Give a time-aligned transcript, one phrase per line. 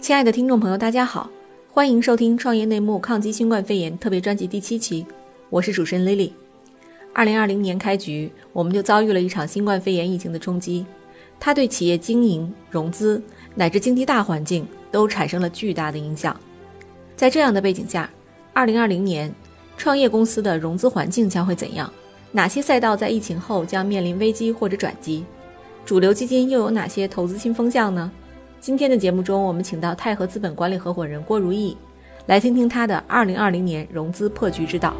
[0.00, 1.28] 亲爱的听众朋友，大家好，
[1.70, 5.04] 欢迎收听《创业内幕：抗击新冠肺炎》特别专辑第七期，
[5.50, 6.32] 我是主持人 Lily。
[7.12, 10.86] 二零二零年开局，我们就遭遇了一场新冠肺炎疫情的冲击，
[11.38, 13.22] 它对企业经营、融资
[13.54, 16.34] 乃至经济大环境都产生了巨大的影响。
[17.14, 18.08] 在这样的背景下，
[18.54, 19.30] 二零二零年
[19.76, 21.92] 创业公司的融资环境将会怎样？
[22.32, 25.26] 哪些赛道在疫情后将面临危机或者转机？
[25.84, 28.10] 主流基金又有哪些投资新风向呢？
[28.60, 31.74] 今天的节目中，我们请到泰和资本管理合伙人郭如意，
[32.26, 34.94] 来听听他的二零二零年融资破局之道。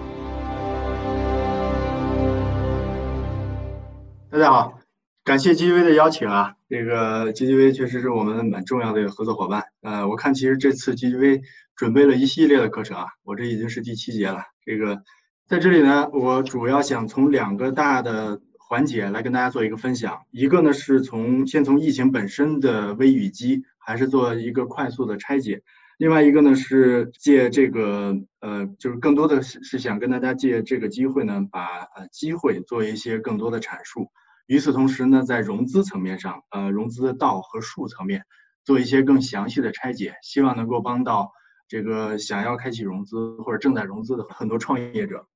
[4.30, 4.78] 大家好，
[5.24, 9.64] 感谢 GGV 的邀请啊，这个 GGV 确实是我们蛮重要的一个合作伙伴。
[9.83, 11.42] 呃，我看其实这次 GGV
[11.77, 14.45] 准备了一系列的课程啊，我这已经是第七节了。
[14.64, 15.02] 这个
[15.47, 18.41] 在这里呢，我主要想从两个大的。
[18.70, 25.64] 环节来跟大家做一个分享，一个呢是从先从疫情本身的危与机，还是做一个快速的拆解；
[25.98, 34.12] 另外一个呢是借这个呃，就是更多的是是想跟大家借这个机会呢，把呃机会做一些更多的阐述。
[34.47, 38.22] 与此同时呢，在融资层面上，呃，融资的道和术层面
[38.62, 41.33] 做一些更详细的拆解，希望能够帮到
[41.66, 45.27] 这个想要开启融资或者正在融资的很多创业者。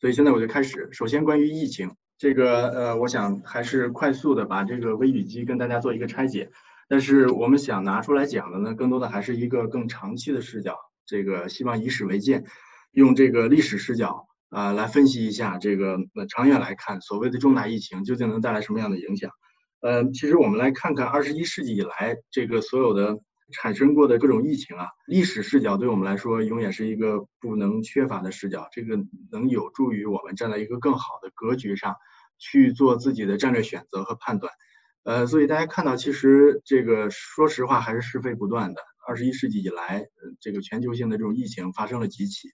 [0.00, 1.90] 所以现在我就开始，首先关于疫情。
[2.18, 6.50] 这个呃，我想还是快速的把这个微雨机跟大家做一个拆解。
[6.88, 10.76] 但是我们想拿出来讲的呢，更多的还是一个更长期的视角。
[11.06, 12.44] 这个希望以史为鉴，
[12.92, 19.30] 用这个历史视角啊来分析一下这个呃长远来看，所谓的重大疫情究竟能带来什么样的影响？
[19.80, 23.18] 呃，其实我们来看看二十一世纪以来这个所有的
[23.52, 28.68] 产生过的各种疫情啊，历史视角对我们来说永远是一个不能缺乏的视角。
[28.72, 28.98] 这个
[29.30, 31.96] 能有助于我们站在一个更好的格局上。
[32.40, 34.52] 去做自己的战略选择和判断，
[35.02, 38.80] 呃，所以大家看到，其实这个说实话还是是非不断的。
[39.08, 40.06] 二十一世纪以来，
[40.40, 42.50] 这个全球性的这种疫情发生了几起，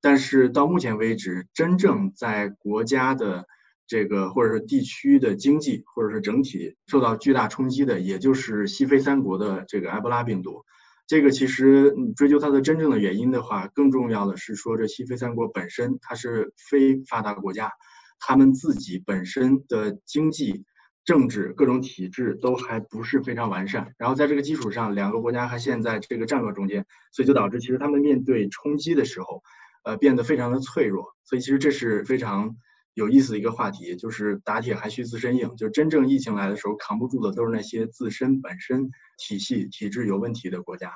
[0.00, 3.46] 但是到目前为止，真正在国家的
[3.88, 10.64] 这个或者是地区的经济或者是整体受到巨大冲击的，也就是西非三国的这个埃博拉病毒。
[11.06, 17.72] 这个其实追究它的真正的原因的话，更重要的是说，这西非三国本身它是非发达国家。
[18.20, 20.64] 他们自己本身的经济、
[21.04, 29.42] 政治各种体制都还不是非常完善，然后在这个基础上，两个国家还陷在这个战乱中间，所以就导致其实他们面对冲击的时候，
[29.84, 31.14] 呃，变得非常的脆弱。
[31.24, 32.56] 所以其实这是非常
[32.98, 40.94] 有意思的一个话题，就是打铁还需自身硬，就真正疫情来的时候，扛不住的都是那些自身本身体系体制有问题的国家。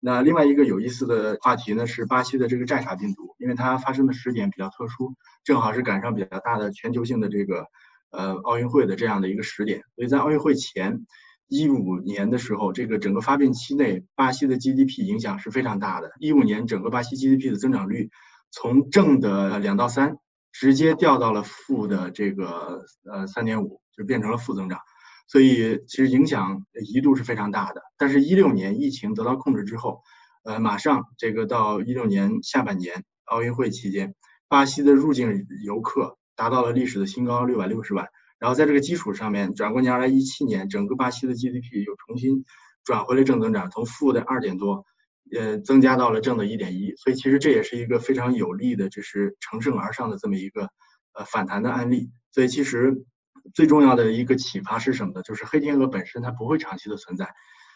[0.00, 7.66] 那另外一个有意思的话题呢，是巴西的这个寨卡病毒，因为它发生的时点比较特殊，正好是赶上比较大的全球性的这个
[8.10, 11.06] 呃奥运会的这样的一个时点，所以在奥运会前
[11.46, 16.10] 一五年的时候，这个整个发病期内，巴西的 GDP 影响是非常大的。
[16.18, 18.10] 一五年整个巴西 GDP 的增长率
[18.50, 20.16] 从正的两到三，
[20.54, 24.78] 直接掉到了负的这个呃三点五，就变成了负增长。
[25.26, 30.02] 所以其实影响一度是非常大的，但是，一六年疫情得到控制之后，
[30.44, 34.14] 呃，马上这个到一六年下半年奥运会期间，
[34.48, 38.06] 巴西的入境游客达到了历史的新高，六百六十万。
[38.38, 42.44] 然后在这个基础上面，转过年来一七年，整个巴西的 GDP 又重新
[42.84, 44.84] 转回了正增长，从负的二点多，
[45.32, 46.94] 呃，增加到了正的一点一。
[46.96, 50.68] 所以其实这也是一个非常有利的，就是乘胜而上的这么一个
[51.14, 52.10] 呃反弹的案例。
[52.30, 53.04] 所以其实。
[53.52, 55.22] 最重要的一个启发是什么呢？
[55.22, 57.28] 就是黑天鹅本身它不会长期的存在，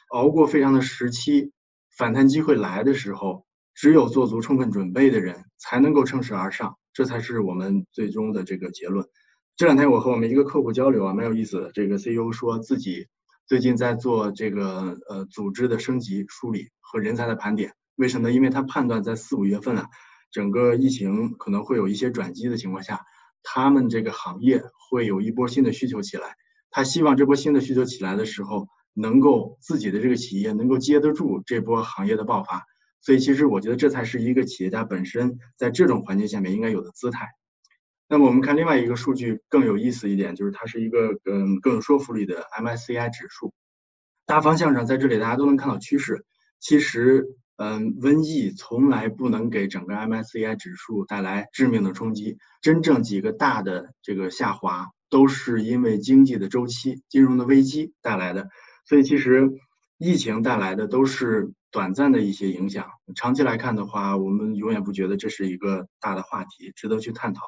[0.09, 1.53] 熬过非常的时期，
[1.95, 3.45] 反弹机会来的时候，
[3.75, 9.07] 只有做足充分准备的人才能够乘势而上，这才是我们最终的这个结论。
[9.57, 11.71] 这两天我和我们一个客户交流啊，蛮有意思的。
[11.73, 13.07] 这个 CEO 说自己
[13.49, 18.31] 最近在做这个呃组织的升级梳理和人才的盘点，为什么？
[18.31, 19.89] 因为他判断在四五月份啊，
[20.31, 23.07] 整个疫情可能会有一些转机的情况下。
[23.43, 26.37] 他们这个行业会有一波新的需求起来，
[26.69, 32.67] 他希望这波新的需求起来的时候，能够自己的这个企业能够接得住这波行业的爆发。
[33.01, 37.29] 所以，其实我觉得这才是一个企业家本身在这种环境下面应该有的姿态。
[38.09, 43.53] 那么，我们看另外一个数据更有意思一点，就是它是一个更更有说服力的 MSCI 指数。
[44.27, 46.25] 大方向上，在这里大家都能看到趋势。
[46.59, 47.27] 其实。
[47.61, 52.39] 嗯，瘟疫从来不能给整个 MSCI 指数带来致命的冲击。
[52.63, 58.49] 真正几个大的这个下滑，都是因为经济的周期、金融的危机带来的。
[58.85, 59.51] 所以其实
[59.99, 62.87] 疫情带来的都是短暂的一些影响。
[63.17, 67.43] 长期来看的话，我们永远不觉得这是一个大的话题，值得去探讨。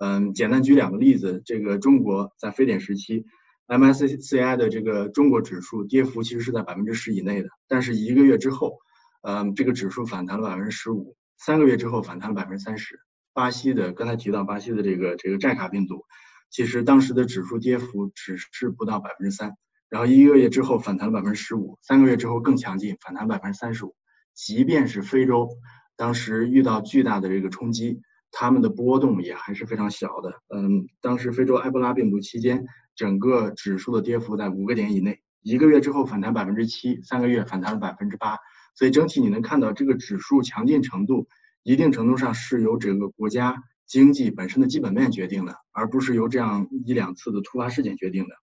[0.00, 3.24] 嗯，简单举两个例子，这个中国在非典时期
[3.68, 8.78] ，MSCI 的这个中国指数跌幅其实是在百分之十以内的，但是一个月之后。
[9.22, 13.00] 嗯，这个指数反弹了百分之十五，三个月之后反弹了百分之三十。
[13.34, 16.06] 巴西的刚才提到巴西的这个这个寨卡病毒，
[16.48, 19.58] 其实当时的指数跌幅只是不到百分之三，
[19.90, 23.94] 然后一个月之后反弹了百分之十五，三个月之后更强劲，反弹百分之三十五。
[24.32, 25.50] 即便是非洲，
[25.96, 28.00] 当时遇到巨大的这个冲击，
[28.32, 30.40] 他们的波动也还是非常小的。
[30.54, 38.38] 嗯，当时非洲埃博拉病毒期间，整个指数的跌幅在五个点以内，一个月之后反弹百分之七，三个月反弹了百分之八。
[38.74, 41.28] 所以整体你能看到这个指数强劲程度，
[41.62, 48.34] 一定程度上是由整个国家经济本身的基本面决定的，而不是由这样一两次的突发事件决定的。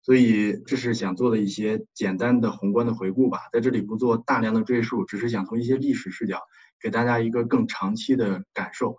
[0.00, 6.40] 所以这是想做的一些简单的宏观的回顾吧，在这里不做大量的赘述，只是想从一些历史视角
[6.80, 8.96] 给大家一个更长期的感受。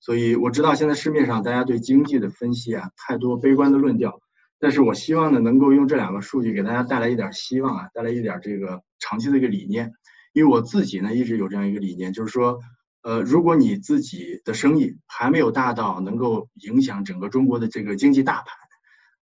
[0.00, 4.20] 所以我知道现在市面上大家对经济的分析啊太多悲观的论调，
[4.58, 9.92] 但是我希望呢能够用这两个数据给大家带来一点希望啊，带来一点这个长期的一个理念。
[10.32, 12.60] 因为我自己呢一直有这样一个理念，就是说，
[13.02, 18.46] 呃，如果你自己的生意还没有大到能够影响整个中国的这个经济大盘，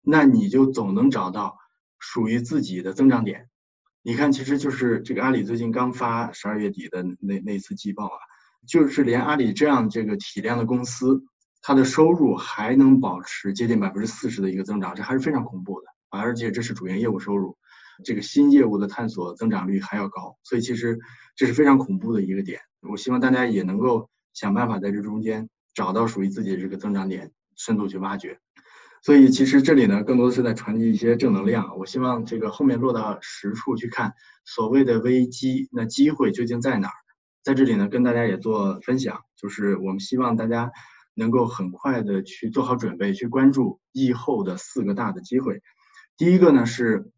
[0.02, 1.58] 那你就总能找到
[2.00, 3.50] 属于自己的增长点。
[4.02, 8.18] 你看，其实就是这个阿里最近刚发十二月底的那那次季报啊，
[8.68, 11.24] 就是连阿里这样这个体量的公司，
[11.62, 17.58] 它的收入还能保持接近百分之四十的一个增长，这还是非常恐怖的，而且这是主营业务收入。
[18.04, 21.00] 这个新业务的探索增长率还要高，所以其实
[21.36, 22.60] 这是非常恐怖的一个点。
[22.90, 28.40] 我希望大家也能够想办法在这中间找到属于自己的这个增长点，深度去挖掘。
[29.04, 31.78] 所以其实这里呢，更多的是在传递一些正能量。
[31.78, 34.14] 我希望这个后面落到实处去看，
[34.46, 36.94] 所谓的危机，那机会究竟在哪儿？
[37.44, 40.72] 在这里呢，跟大家也做分享，就是我们希望大家
[41.14, 45.62] 能够很快的去做好准备，去关注疫后的四个大的机会。
[46.18, 47.12] 第一个呢是。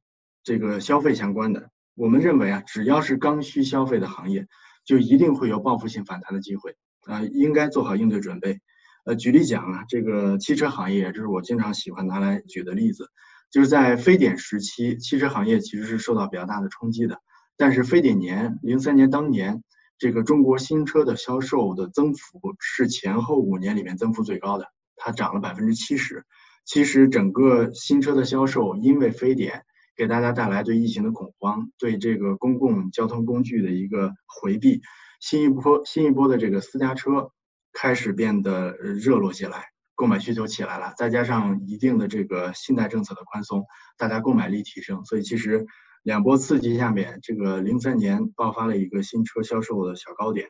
[0.48, 4.46] 这个消费相关的，我们认为啊，只要是刚需消费的行业，
[4.86, 6.76] 就一定会有报复性反弹的机会
[7.08, 8.60] 啊，应该做好应对准备。
[9.06, 13.10] 呃，举例讲啊，这个汽车行业，这是我经常喜欢拿来举的例子，
[13.50, 17.18] 就是在非典时期，汽车行业其实是受到比较大的冲击的。
[17.58, 19.64] 但是非典年零三年当年，
[19.98, 26.26] 这个中国新车的销售的增幅是前后五年里面增幅最高的，它涨了百分之七十。
[26.66, 29.64] 其实整个新车的销售因为非典。
[29.98, 34.82] 给大家带来对疫情的恐慌，对这个公共交通工具的一个回避，
[35.22, 37.32] 新一波新一波的这个私家车
[37.72, 43.66] 开始变得热络起来，购买需求起来了，再加上一定的这个信贷政策的宽松，
[43.98, 45.66] 大家购买力提升，所以其实
[46.06, 50.50] 两波刺激下面，这个零三年爆发了一个新车销售的小高点，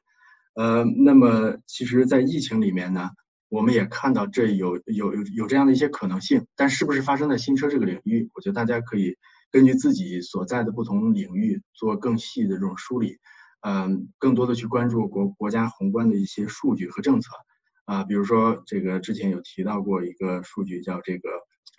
[0.54, 3.12] 呃，那么其实，在疫情里面呢，
[3.48, 9.16] 我们也看到这有有有有这样的一些可能性，但是不是发生在新车这个领域，我觉得大家可以。
[9.52, 13.20] 根据自己所在的不同领域做更细的这种梳理，
[13.62, 17.32] 嗯，更多的去关注国国家宏观的一些数据和政策，
[17.86, 21.30] 啊，比如说这个之前有提到过一个数据叫这个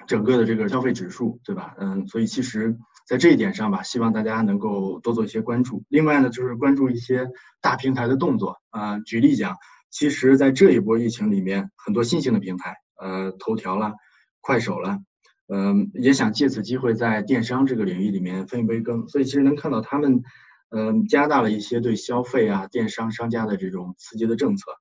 [0.06, 1.74] 整个的这个消费指数，对吧？
[1.78, 5.84] 嗯，所以其实在这一点上吧，希望大家能够多做一些关注。
[5.88, 7.28] 另外呢，就是关注一些
[7.60, 9.56] 大平台的动作，啊，举例讲，
[9.90, 13.94] 其实在这一波疫情里面，很多新兴的平台，呃，头条啦，
[14.40, 15.00] 快手啦。
[15.48, 20.22] 嗯，也想借此机会在电商这个领域里面分一杯羹，所以其实能看到他们，
[20.70, 24.72] 嗯，加大了一些对消费啊、电商商家的这种刺激的政策、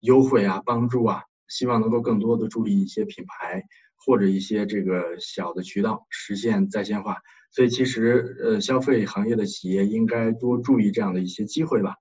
[0.00, 3.64] 优惠啊、帮助啊，希望能够更多的助力一些品牌
[4.04, 7.18] 或者一些这个小的渠道实现在线化。
[7.50, 11.94] 所以其实，呃，消费行业的企业应该多注意这样的一些机会吧。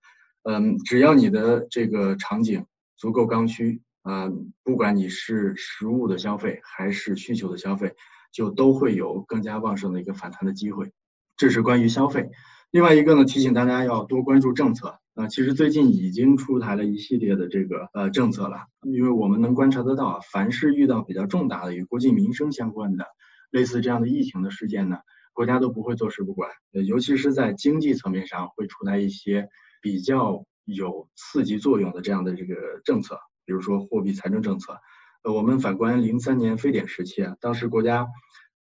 [0.43, 2.65] 嗯，只要你的这个场景
[2.97, 4.31] 足够刚需，啊，
[4.63, 7.95] 不管你是实物的消费还是需求的消费。
[8.33, 10.91] 就都会有更加旺盛的一个反弹的机会，
[11.37, 12.31] 这是关于消费。
[12.71, 15.27] 另外一个呢，提醒大家要多关注政策啊。
[15.27, 23.05] 其实最近已经出台了一系列的这个呃政策了，因为我们能观察得到，凡是遇到比较重大的与国计民生相关的
[23.51, 24.97] 类似这样的疫情的事件呢，
[25.33, 26.49] 国家都不会坐视不管。
[26.71, 29.49] 尤其是在经济层面上会出台一些
[29.81, 34.79] 比较有刺激作用的这样的这个政策，比如说货币财政政策。
[35.23, 38.07] 呃，我们反观零三年非典时期啊，当时国家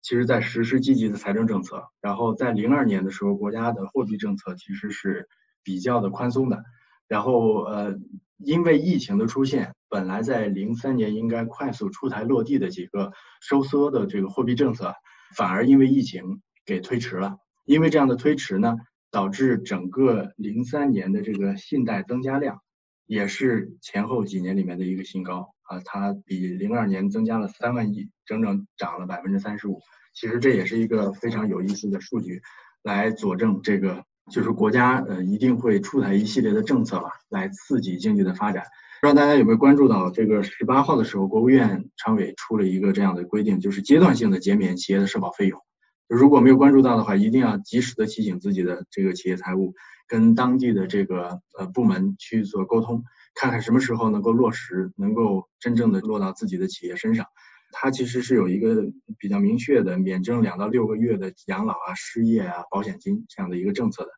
[0.01, 5.27] 其实在实施积极的财政政策，然后在零二年的时候，国家的货币政策其实是
[5.67, 6.63] 比较的宽松的，
[7.09, 7.97] 然后呃，
[8.37, 14.95] 因为疫情的出现，本来在零三年应该快速出台落地的几个收缩的这个货币政策，
[15.35, 18.77] 反而因为疫情给推迟了，因为这样的推迟呢，
[19.11, 22.61] 导致整个零三年的这个信贷增加量
[23.05, 25.49] 也是前后几年里面的一个新高。
[25.63, 29.81] 啊，它比零二年增加了三万亿，整整涨了百分之三十五。
[30.13, 32.41] 其实这也是一个非常有意思的数据，
[32.83, 38.65] 来佐证这个就是国家呃一定会出台一系列的政策吧，来刺激经济的发展。
[39.01, 45.61] 不知道大家有没有关注到，这个十八号的时候，国务院常委出了一个这样的规定，就是阶段性的减免企业的社保费用。
[46.07, 49.75] 如果没有关注到的话，一定要及时的提醒自己的这个企业财务，
[50.07, 53.03] 跟当地的这个呃部门去做沟通，
[53.35, 57.27] 看看什么时候能够落实，能够真正的落到自己的企业身上。
[57.71, 64.11] 它其实是有一个比较明确的免征两到六个月的养老啊、失业啊、保险金这样的一个政策的，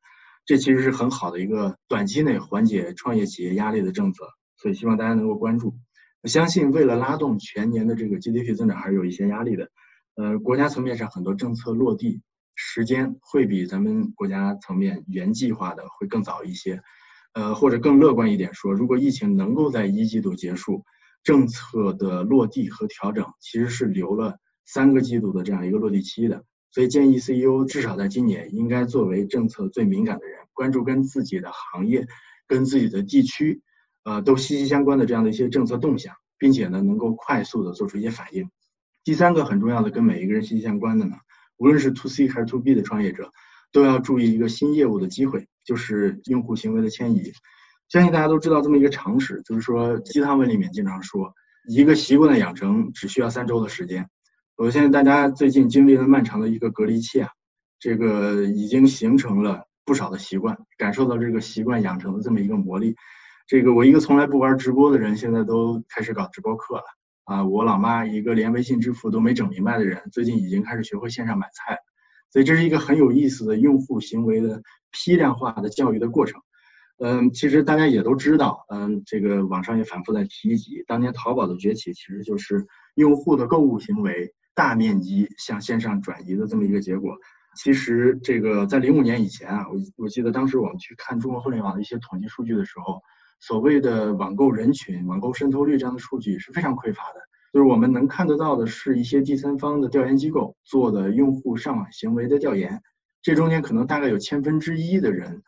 [0.46, 4.26] 这其实是很好的一个短期内缓解创业企业压力的政策，
[4.58, 5.76] 所以希望大家能够关注。
[6.22, 9.70] 我相信为了拉动全年的这个 GDP 增长，还是有一些压力的。
[10.16, 12.22] 呃，国家层面上很多政策落地
[12.56, 16.82] 时间会比咱们国家层面原计划的会更早一些，
[17.34, 20.84] 呃，或者更乐观一点说，如果疫情能够在一季度结束，
[21.30, 32.08] 政策的落地和调整其实是留了三个季度的这样一个落地期的，所以建议 CEO 至少在今年应该作为政策最敏感的人，关注跟自己的行业、
[32.48, 33.62] 跟自己的地区，
[34.04, 38.50] 呃，都息息相关的这样的一些政策动向，并且呢，能够快速的做出一些反应。
[39.04, 41.16] 第三个很重要的，跟每一个人息息相关的呢，
[41.58, 43.32] 无论是 to C 还是 to B 的创业者，
[43.72, 47.34] 都要注意一个新业务的机会，就是用户行为的迁移。
[47.90, 51.34] 相信大家都知道这么一个常识，就是说鸡汤文里面经常说，
[51.68, 54.08] 一个习惯的养成只需要三周的时间。
[54.58, 57.30] 我相信大家最近经历了漫长的一个隔离期啊，
[57.80, 62.96] 这个已经形成了不少的习惯，感受到这个习惯养成的这么一个魔力。
[63.48, 66.84] 这个我一个从来不玩直播的人，现在都开始搞直播课了。
[67.24, 71.80] 啊，我老妈一个连微信支付都没整明白的人，最近已经开始学会线上买菜，
[72.32, 76.40] 所以这是一个很有意思的用户行为的批量化的教育的过程。
[77.00, 87.18] 嗯，其实大家也都知道，嗯，这个网上也反复在提及，当年淘宝的崛起其实就是用户的购物行为大面积向线上转移的这么一个结果。
[87.56, 93.02] 其实这个在零五年以前啊，我我记得当时我们去看中国互联网的一些统计数据的时候。
[93.42, 97.22] 所谓的网购人群、网购渗透率这样的数据是非常匮乏的，
[97.54, 102.82] 就是我们能看得到的是一些第三方的调研机构做的用户上网行为的调研，
[103.22, 105.42] 这中间可能大概有千分之一的人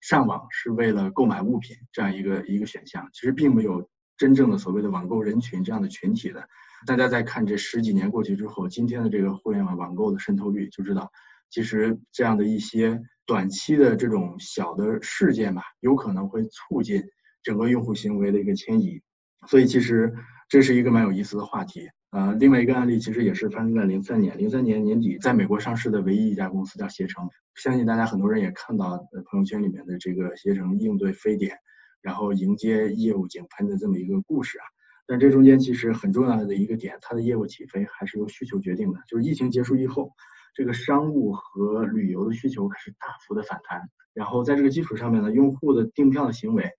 [0.00, 6.48] 上网是为了购买物品这样一个一个选项，其实并没有真正的所谓的网购人群这样的群体的。
[6.86, 11.10] 大家在看这十几年过去之后，今天的这个互联网网购的渗透率，就知道
[11.50, 17.04] 其实这样的一些短期的这种小的事件吧，有可能会促进。
[17.44, 19.00] 整个用户行为的一个迁移，
[19.46, 20.12] 所以其实
[20.48, 22.32] 这是一个蛮有意思的话题啊。
[22.32, 28.98] 另外一个案例其实也是发生在零三年，零三年年底在美国上市的唯一一家公司叫携程，相信大家很多人也看到
[29.30, 31.56] 朋友圈里面的这个携程应对非典，
[32.02, 34.64] 然后迎接业务井喷的这么一个故事啊。
[35.06, 40.12] 但这中间其实很重要的一个点，它的业务起飞还是由需求决定的，就是疫情结束以后，
[40.54, 46.70] 这个商务和旅游的需求开始大幅的反弹，然后在这个基础上面呢，用户的订票的行为。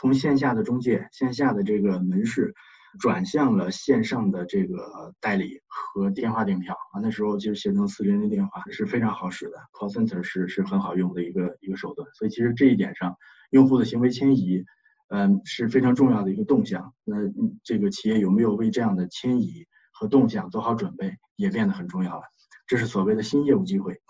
[0.00, 2.54] 从线下的中介、线下的这个门市，
[2.98, 7.00] 转向了线上的这个代理和电话订票啊。
[7.00, 12.08] 那时候其实携程四零零电话是非常好使的，call center 是是很好用的一个一个手段。
[12.14, 13.16] 所以其实这一点上，
[13.50, 14.64] 用户的行为迁移，
[15.08, 16.94] 嗯，是非常重要的一个动向。
[17.04, 17.16] 那
[17.64, 22.22] 这个企业有没有为这样的迁移和动向做好准备，也变得很重要了。
[22.66, 24.00] 这是所谓的新业务机会。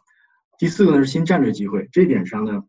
[0.58, 2.62] 第四个呢是新战略机会，这一点上呢。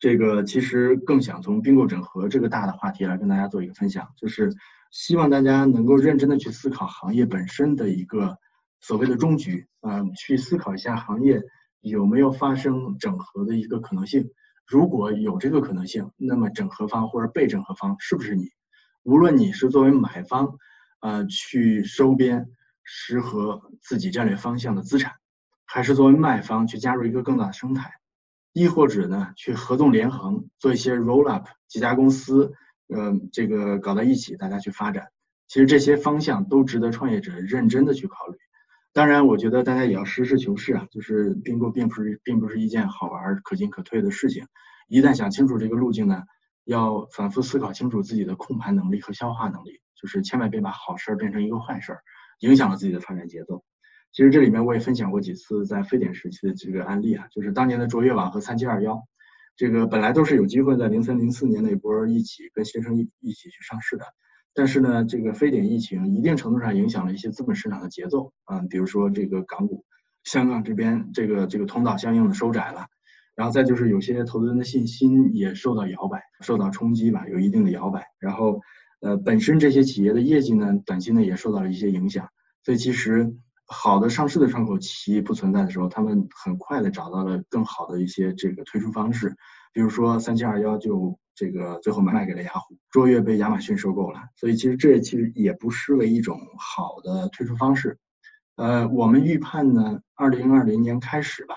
[0.00, 4.52] 这个其实更想从并购整合这个大的话题来跟大家做一个分享，就是
[4.92, 8.38] 希望大家能够认真的去思考行业本身的一个
[8.78, 11.42] 所谓的终局啊，去思考一下行业
[11.80, 14.30] 有没有发生整合的一个可能性。
[14.66, 18.50] 如果有这个可能性，那么整合方或者被整合方是不是你？
[19.02, 20.56] 无论你是作为买方，
[21.00, 22.46] 呃，去收编
[22.84, 25.14] 适合自己战略方向的资产，
[25.64, 27.90] 还是作为卖方去加入一个更大的生态。
[28.52, 32.52] 亦或者呢，去合纵连横做一些 roll up 几家公司，
[32.94, 35.08] 呃，这个搞到一起，大家去发展。
[35.48, 38.38] 其实这些方向都值得创业者认真的去考虑。
[38.94, 44.46] 当然，我觉得大家也要实事求是啊，就是并购并不是并不是一件好玩可进可退的事情。
[44.88, 46.22] 一旦想清楚这个路径呢，
[46.64, 52.00] 要反复思考清楚自己的控盘能力和消化能力，就是千万别把好事儿变成一个坏事儿，
[52.40, 53.64] 影响了自己的发展节奏。
[54.12, 59.02] 其实这里面我也分享过几次在非典时期的这个案例啊，就是当年的卓越网和三七二幺，
[59.54, 64.04] 这个本来都是有机会在零三零四年那波一起跟携程一一起去上市的，
[64.54, 69.84] 但是呢，这个非典疫情一定程度上影响了一些资本市场的节奏啊，比如说这个港股，
[70.24, 72.86] 香港这边这个这个通道相应的收窄了，
[73.34, 78.60] 然后再就是有些投资人的信心也受到摇摆，受到冲击吧，有一定的摇摆，然后
[79.00, 82.28] 呃本身这些企业的业绩呢，短期内也受到了一些影响，
[82.64, 83.34] 所以其实。
[83.72, 89.34] 好的上市的窗口期不存在的时候，他们很快的找到了更好的一些这个推出方式，
[89.72, 97.98] 比如说三七二幺就这个最后卖给了雅虎，卓越被亚马逊收购了，所以其实这其实也不失为一种好的推出方式。
[98.56, 101.54] 呃，我们预判呢，二零二零年开始吧，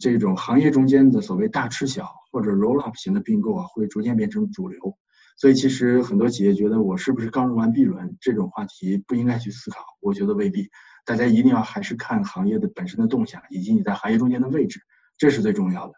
[0.00, 4.96] 这种行业中间的所谓大吃小或者 roll up 型的并购啊，会逐渐变成主流。
[5.36, 10.68] 所以其实很多企业觉得我是不是刚入完 B 轮这种话题不应该去思考，我觉得未必。
[11.04, 14.80] 大家一定要还是看行业的本身的动向，以及你在行业中间的位置，
[15.18, 15.94] 这是最重要的。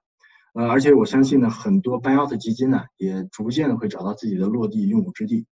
[0.55, 5.47] 呃，而且我相信呢，很多 buyout 基金呢也逐渐的会找到自己的落地用武之地。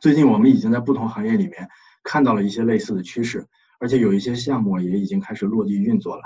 [0.00, 1.68] 最近我们已经在不同行业里面
[2.02, 3.46] 看到了一些类似的趋势，
[3.78, 6.22] 而且有一些项目也已经开始落地运作了。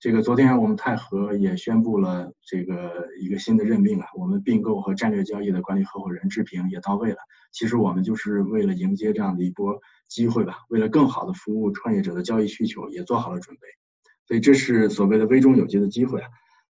[0.00, 7.18] 这个昨天我们泰和也宣布了这个一个新的任命啊，我们并购和战略交易的管理合伙人志平也到位了。
[7.52, 9.78] 其实我们就是为了迎接这样的一波
[10.08, 13.60] 机会吧，为了更好的服务创业者的交易需求，也做好了准备。
[14.26, 16.28] 所以这是所谓的危中有机的机会啊。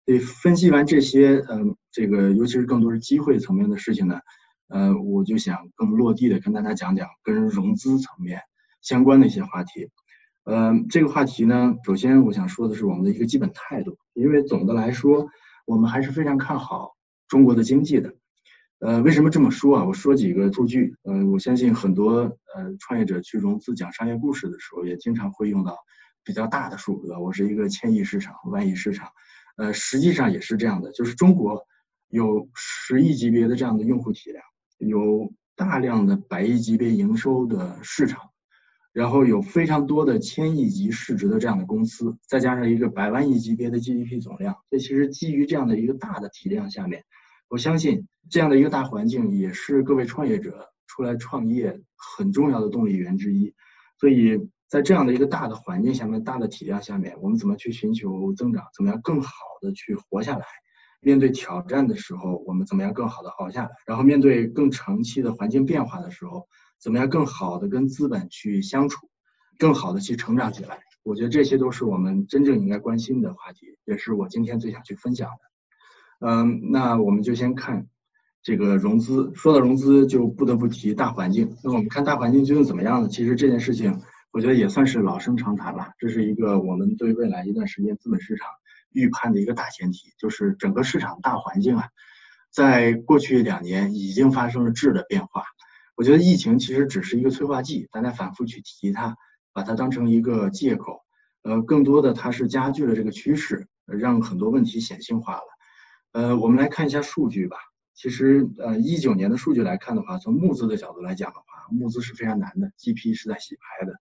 [0.07, 4.21] 所以分析完这些，嗯，这个尤其是更多是机会层面的事情呢，
[4.69, 8.41] 呃，我就想更落地的跟大家讲讲跟融资层面
[8.81, 9.91] 相关的一些话题。
[10.49, 15.29] 呃，这个话题呢，首先我想说的是我们的一个基本态度，因为总的来说，
[15.67, 16.97] 我们还是非常看好
[17.29, 18.15] 中国的经济的。
[18.79, 19.85] 呃，为什么这么说啊？
[19.85, 20.97] 我说几个数据。
[21.03, 22.13] 呃，我相信很多
[22.55, 25.77] 呃创业者去融资讲商业故事的时候，也经常会用到
[26.25, 27.21] 比较大的数额。
[27.21, 29.11] 我是一个千亿市场、万亿市场。
[29.59, 31.67] 呃，实际上也是这样的，就是中国
[32.09, 34.43] 有十亿级别的这样的用户体量，
[34.79, 38.31] 有大量的百亿级别营收的市场。
[38.99, 47.05] 然后有非常多的千亿级市值的这样的公司，再加上一个百万亿级别的 GDP 总量，所以其实基于这样的一个大的体量下面，
[47.49, 53.55] 我相信这样的一个大环境也是各位创业者出来创业很重要的动力源之一。
[54.01, 58.65] 所以在这样的一个大的环境下面、大的体量下面，我们怎么去寻求增长？
[58.75, 60.45] 怎么样更好的去活下来？
[61.01, 63.71] 面对挑战的时候，我们怎么样更好的熬下来？
[63.87, 66.49] 然后面对更长期的环境变化的时候？
[66.81, 69.09] 怎么样更好的跟资本去相处，
[69.59, 70.81] 更好的去成长起来？
[71.05, 76.27] 我觉得这些都是我们真正应该关心的话题，也是我今天最想去分享的。
[76.27, 77.87] 嗯，那我们就先看
[78.43, 79.33] 这个融资。
[79.35, 81.57] 说到融资，就不得不提大环境。
[81.65, 83.09] 那我们看大环境究竟怎么样呢？
[83.09, 85.93] 其实这件事情，我觉得也算是老生常谈了。
[85.99, 88.47] 这是一个我们对未来一段时间资本市场
[88.93, 91.89] 预判的一个大前提，就是整个市场大环境啊，
[92.51, 95.45] 在过去两年已经发生了质的变化。
[95.99, 99.17] 我觉得疫情其实只是一个催化剂，大家反复去提它，
[99.53, 101.01] 把它当成一个借口，
[101.43, 105.43] 呃，更多的它是加剧了这个趋势，让很多问题显性化了。
[106.13, 107.57] 呃，我们来看一下数据吧。
[107.95, 113.93] 其实，呃，一九年的数据来看的话，从募资的角度来讲的话，募资是非常难的，GP 是在洗牌的，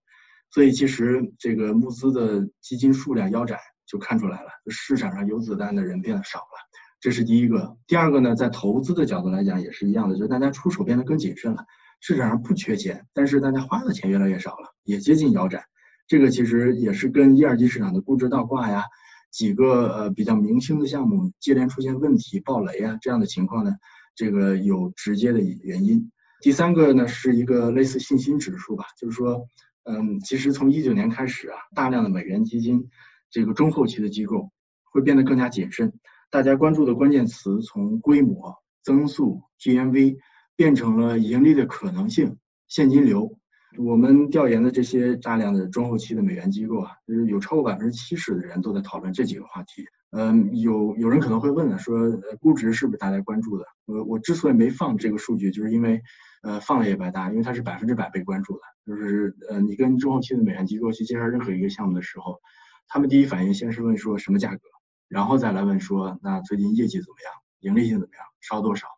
[0.50, 6.68] 所以其实这个募资的基金数量腰斩就看出来了，市场上有子弹的人变得少了。
[7.00, 7.76] 这是第一个。
[7.88, 11.64] 第二个呢，在投资的角度来讲也是一样的，就是大家出手变得更谨慎了。
[12.00, 15.64] 市场上不缺钱，但是大家花的钱越来越少了，也接近腰斩。
[16.06, 18.84] 这个其实也是跟一二级市场的估值倒挂呀，
[19.30, 23.72] 几个呃比较明星的项目接连出现问题爆雷啊这样的情况呢，
[24.14, 26.10] 这个有直接的原因。
[26.40, 29.46] 第三个呢是一个类似信心指数吧，就是说，
[29.84, 32.88] 嗯，其实从一九年开始啊，大量的美元基金，
[33.28, 34.50] 这个中后期的机构
[34.84, 35.92] 会变得更加谨慎，
[36.30, 40.16] 大家关注的关键词从规模、增速、GMV。
[40.58, 43.38] 变成了盈利的可能性、现金流。
[43.76, 49.86] 我们调研的这些大量的中后期的美元机构啊，就是有超过百分之七十的人都在讨论这几个话题。
[50.10, 53.64] 嗯，有有人可能会问了，说估值是不是大家关注的？
[53.86, 56.02] 我我之所以没放这个数据，就是因为
[56.42, 58.60] 呃放了也白搭，因为它是百分之百被关注的。
[58.84, 62.40] 就是呃你跟中后期的美元机构去介绍任何一个项目的时候，
[62.88, 64.60] 他们第一反应先是问说什么价格，
[65.08, 68.88] 然后再来问说那最近业绩怎么样，盈利性怎么样，烧多少。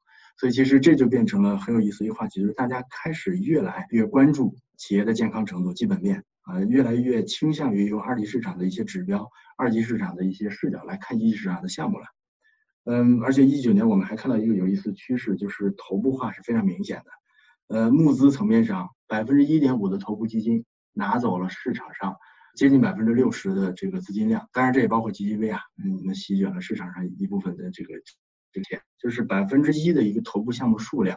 [0.41, 12.07] 所以其实这就变成了很有意思一个话题，就是大家开始越来越关注企业的健康程度、基本面啊，越来越倾向于用二级市场的一些指标、二级市场的一些视角来看一级市场的项目了。
[12.85, 17.77] 嗯，而且一九年我们还看到一个有意思趋势，就是头部化是非常明显的。
[17.77, 22.17] 呃，募资层面上，百分之一点五的头部基金拿走了市场上
[22.57, 27.93] 接近百分之六十的这个资金量，当然这也包括基金 V 啊，嗯，那席卷了市场上一部分的这个。
[28.53, 31.17] 这个钱就是百分之一的一个头部项目数量，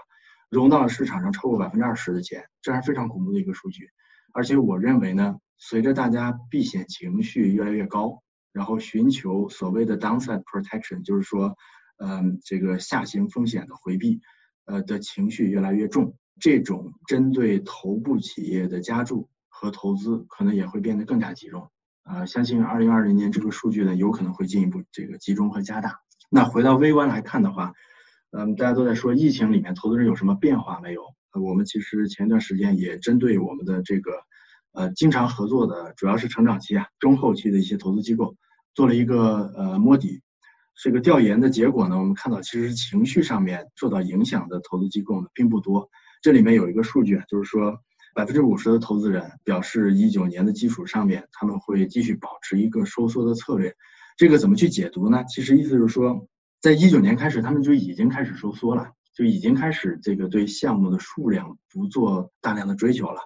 [0.49, 3.89] 融到了市场上超过百分之二十的钱，这是非常恐怖的一个数据。
[4.33, 11.55] 而且我认为呢，随着大家避险情绪越来越高，然后寻求所谓的 downside protection，就是说，
[11.97, 14.21] 嗯，这个下行风险的回避，
[14.65, 21.69] 呃的情绪越来越重，这种针对头部企业的加注和投资可能也会变得更加集中。
[22.03, 25.99] 呃，相信二零二零年这个数据呢，有可能会进一步这个集中和加大。
[26.35, 27.73] 那回到微观来看的话，
[28.31, 31.03] 嗯，大家都在说疫情里面投资人有什么变化没有？
[31.39, 34.13] 我们其实前段时间也针对我们的这个
[34.71, 38.35] 呃经常合作的，主要是成长期啊、中后期的一些投资机构
[38.73, 40.23] 做了一个呃摸底。
[40.81, 45.87] 这个调研的结果呢，我们看到其实情绪上面受到影响的投资机构呢并不多。
[46.23, 47.77] 这里面有一个数据啊，就是说。
[48.15, 53.75] 百分之五十的投资人表示，一九年的基础上面，他们会继续保持一个收缩的策略。
[54.17, 55.23] 这个怎么去解读呢？
[55.25, 56.27] 其实意思就是说，
[56.61, 63.21] 在一九年开始，他们就已经开始收缩了，就已经开始这个对项目的数量不做大量的追求了。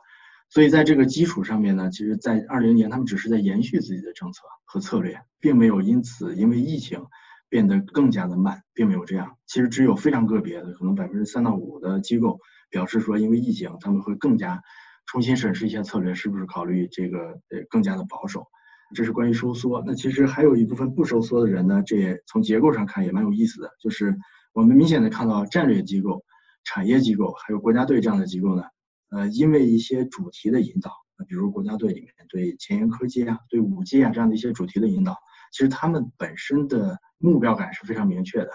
[0.49, 7.05] 所以在这个基础上面呢，其实，在二零年他们只是在延续自己的政策和策略，并没有因此因为疫情
[7.49, 9.37] 变得更加的慢，并没有这样。
[9.45, 12.39] 其实只有非常个别的，可能百分之三到五的机构。
[12.69, 14.61] 表示说，因为疫情，他们会更加
[15.05, 18.47] 重新审视一下策略，是不是考虑这个呃更加的保守？
[18.95, 19.83] 这是关于收缩。
[19.85, 24.17] 那其实还有一部分不收缩的人呢，这也从结构上看也蛮有意思的，就是
[24.53, 26.23] 我们明显的看到战略机构、
[26.63, 28.63] 产业机构还有国家队这样的机构呢，
[29.09, 30.91] 呃，因为一些主题的引导，
[31.27, 35.15] 比如国家队里面对前沿科技啊、对五 G 啊这样的一些主题的引导，
[35.51, 38.49] 其实他们本身的目标感是非常明确的，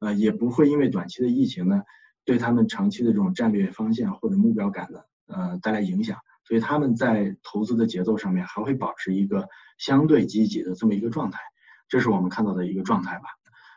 [0.00, 1.82] 呃，也不会因为短期的疫情呢。
[2.24, 6.18] 对他们长期的这种战略方向或者目标感呢，呃，带来影响，
[6.48, 11.40] 所以他们在投资的节奏上面还会保持一个相对积极的这么一个状态，
[11.90, 13.24] 这是我们看到的一个状态吧。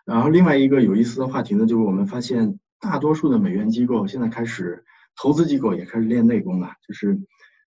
[0.05, 4.85] 然后另外一个有意思的话题呢，就是我们发现大多数的美元机构现在开始，
[5.17, 7.19] 投资机构也开始练内功了，就是，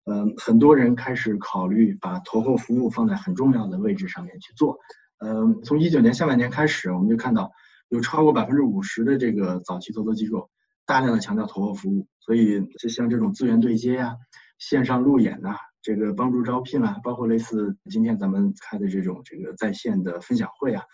[0.04, 4.78] 嗯，很多人开始考虑把投后服务放在很重要的位置上面去做。
[5.18, 7.50] 嗯，从一九年下半年开始，我们就看到
[7.88, 10.48] 有超过百分之五十的这个早期投资机构。
[10.84, 14.16] 大量的强调投后服务，所以就像这种资源对接呀、
[14.62, 20.84] 线上路演呐、这个帮助招聘啊，包括类似今天咱们开的这种这个在线的分享会啊，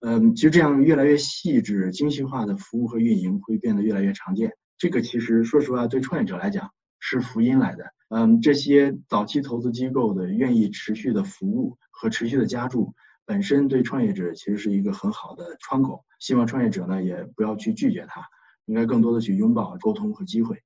[0.00, 4.52] 嗯，其实这样越来越细致、精细化的服务和运营会变得越来越常见。
[4.76, 7.86] 这个其实说实话，对创业者来讲是福音来的。
[8.10, 12.92] 嗯，这些早期投资机构的愿意持续的服务和持续的加注，
[13.24, 16.04] 本身对创业者其实是一个很好的窗口。
[16.20, 18.20] 希望创业者呢也不要去拒绝它。
[18.66, 20.62] 应该更多的去拥抱沟通和机会，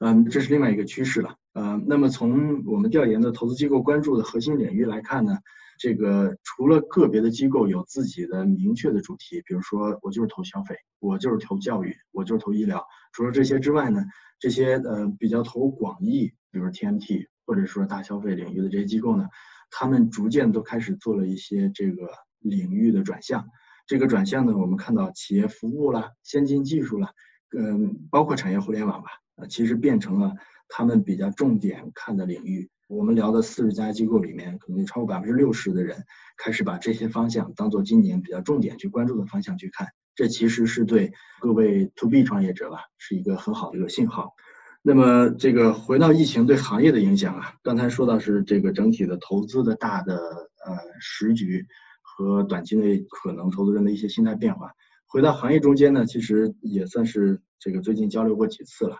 [0.00, 5.38] 嗯，这是另外一个趋势了，呃，那么从我们调研的投资机构关注的核心领域来看呢，
[5.78, 14.04] 这个除了个别的机构有自己的明确的主题，比如说我就是投消费，我就是投教育，我就是投医疗，除了这些之外呢，
[14.38, 19.26] 这些呃比较投广义，比如 TMT 或者说大消费领域的这些机构呢，
[19.70, 23.46] 他们逐渐都开始做了一些这个领域的转向，
[23.86, 27.12] 这个转向呢，我们看到企业服务啦、先进技术啦。
[27.56, 30.34] 嗯，包括产业互联网吧，呃，其实变成了
[30.68, 32.70] 他们比较重点看的领域。
[32.88, 36.04] 我们聊的四十家机构里面，可能有超过百分之六十的人
[36.36, 39.88] 开始把这些方向当做今年比较重点去关注的方向去看。
[40.14, 44.34] 这其实是对各位 to B 创业者吧，是一个很好的一个信号。
[44.82, 50.16] 那么这个回到疫情对行业的影响啊，刚才说到是这个整体的投资的大的
[50.64, 51.66] 呃时局
[52.02, 54.70] 和短期内可能投资人的一些心态变化。
[55.06, 58.96] 回到行业中间呢，其实也算是这个最近交流过几次了，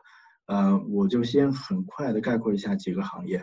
[0.47, 3.39] 呃，我就先很快的概括一下几个行业，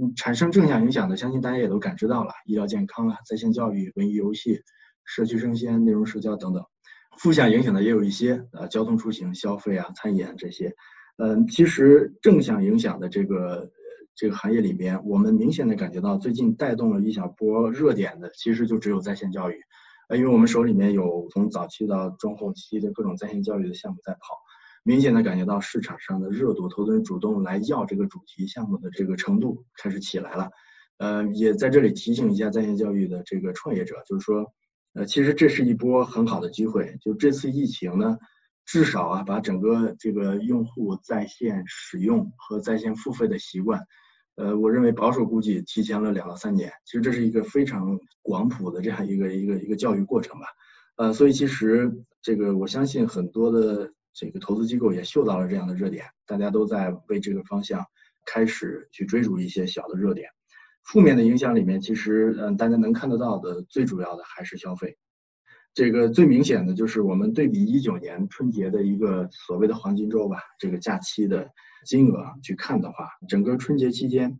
[0.00, 4.62] 嗯，产生正向影响的，相信大家也都感知到了，医疗健康啊，在线教育、文娱游戏、
[5.04, 6.64] 社区生鲜、内容社交等等，
[7.18, 10.74] 负向影响的也有一些，呃，交通出行、消费啊、餐饮这些，
[11.18, 13.70] 嗯，其实正向影响的这个
[14.14, 19.60] 这个行业里面，我们明显的感觉到最近带动了一小波热点的，其实就只有在线教育。
[20.16, 24.18] 因为我们手里面有从早期到中后期的各种在线教育的项目在跑，
[24.82, 30.50] 明显的感觉到市场上的热度，投资人主动来要这个主题项目的这个程度开始起来了。
[30.98, 34.52] 呃，也在这里提醒一下在线教育的这个创业者，就是说，
[34.94, 36.98] 呃，其实这是一波很好的机会。
[37.00, 38.18] 就这次疫情呢，
[38.66, 43.80] 至少啊，把整个这个用户在线使用和在线付费的习惯。
[44.36, 50.46] 呃，我认为保守估计提前了两到三年，其实这是一个非常广谱的这样一个一个一个教育过程吧。
[50.96, 51.90] 呃，所以其实
[52.20, 57.86] 这个我相信很多的这个投资机构也嗅到了这样的热点，大家都在为这个方向
[58.26, 60.28] 开始去追逐一些小的热点。
[60.84, 64.98] 负面的影响里面，其实嗯，大家能看得到的最主要的还是消费。
[65.72, 71.48] 这个最明显的就是我们对比一九年春节的一个所谓的黄金周吧，这个假期的。
[71.86, 74.38] 金额去看的话，整个春节期间，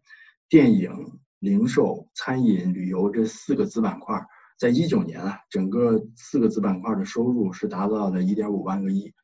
[0.51, 0.93] 电影、
[1.39, 4.23] 零售、餐饮、旅游这四个子板块，
[4.59, 9.15] 在一九年啊，整个四个子板块的收入是达到了一点五万个亿。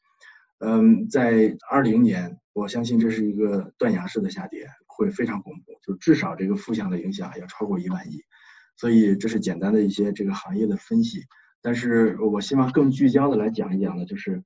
[0.58, 8.22] 嗯，在二零年，我相信这是一个断崖式的下跌，会非常恐怖，就至少这个负向的影响要超过一万亿。
[8.76, 11.24] 所以这是简单的一些这个行业的分析。
[11.62, 14.42] 但是我希望更聚焦的来讲一讲呢，就是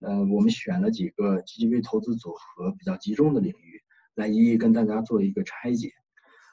[0.00, 3.80] 呃，我们选了几个 GGV 投资组合比较集中的领域，
[4.14, 5.92] 来一一跟大家做一个拆解。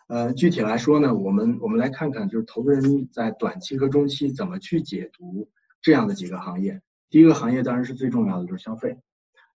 [0.07, 5.49] 呃，具体来说呢，我们我们来看看，就是投资人在短期和中期怎么去解读
[5.81, 6.81] 这样的几个行业。
[7.11, 8.97] 第一个行业当然是最重要的，就是消费。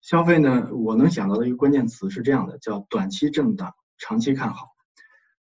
[0.02, 4.68] 消费呢，我能想到的一个关键词是这样的，叫短期震荡，长期看好。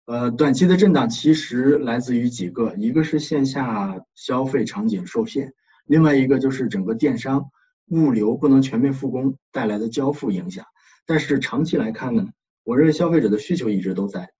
[0.05, 5.55] 呃，短期的震荡其实来自于几个，一个是线下消费场景受限，
[5.87, 7.51] 另外一个就是整个电商
[7.87, 10.67] 物流不能全面复工带来的交付影响。
[11.07, 12.29] 但是长期来看呢，
[12.63, 14.31] 我认为消费者的需求一直都在，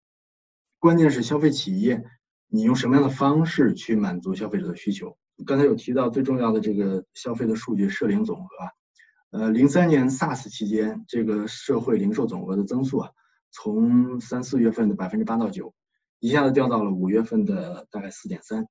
[0.79, 2.05] 关键是消费企业
[2.49, 5.17] 你用什么样的方式去满足消费者的需求。
[5.45, 13.11] 刚才有提到最重要的这个消费的数据，社零总额，呃，零三年 SARS 期间，这个社会零售总额的增速啊，
[13.51, 15.75] 从三四月份的百分之八到九，
[16.21, 18.69] 一下子掉到了五月份的大概四点三，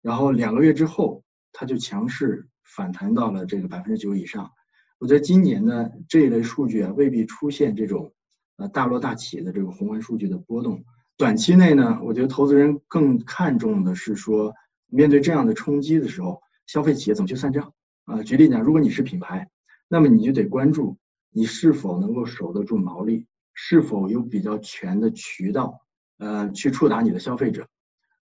[0.00, 4.52] 然后两个月之后，它就强势反弹到了这个百分之九以上。
[4.98, 8.14] 我觉得今年呢，这一类数据啊，未必出现这种
[8.56, 10.84] 呃大落大起的这个宏观数据的波动。
[11.18, 14.54] 短期内呢，我觉得投资人更看重的是说。
[14.88, 17.72] 面对这样的冲击的时候，消费企业怎么去算账
[18.04, 18.22] 啊？
[18.22, 19.48] 举例讲，如果你是品牌，
[19.88, 20.98] 那么你就得关注
[21.30, 25.80] 你是否能够守得住毛利，是否有比较全的渠道，
[26.18, 27.68] 呃，去触达你的消费者。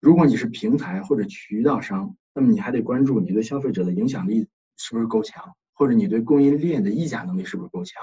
[0.01, 8.03] 如果你是平台或者渠道商，那么你还得关注你对消费者的影响力是不是够强，或者你对供应链的议价能力是不是够强。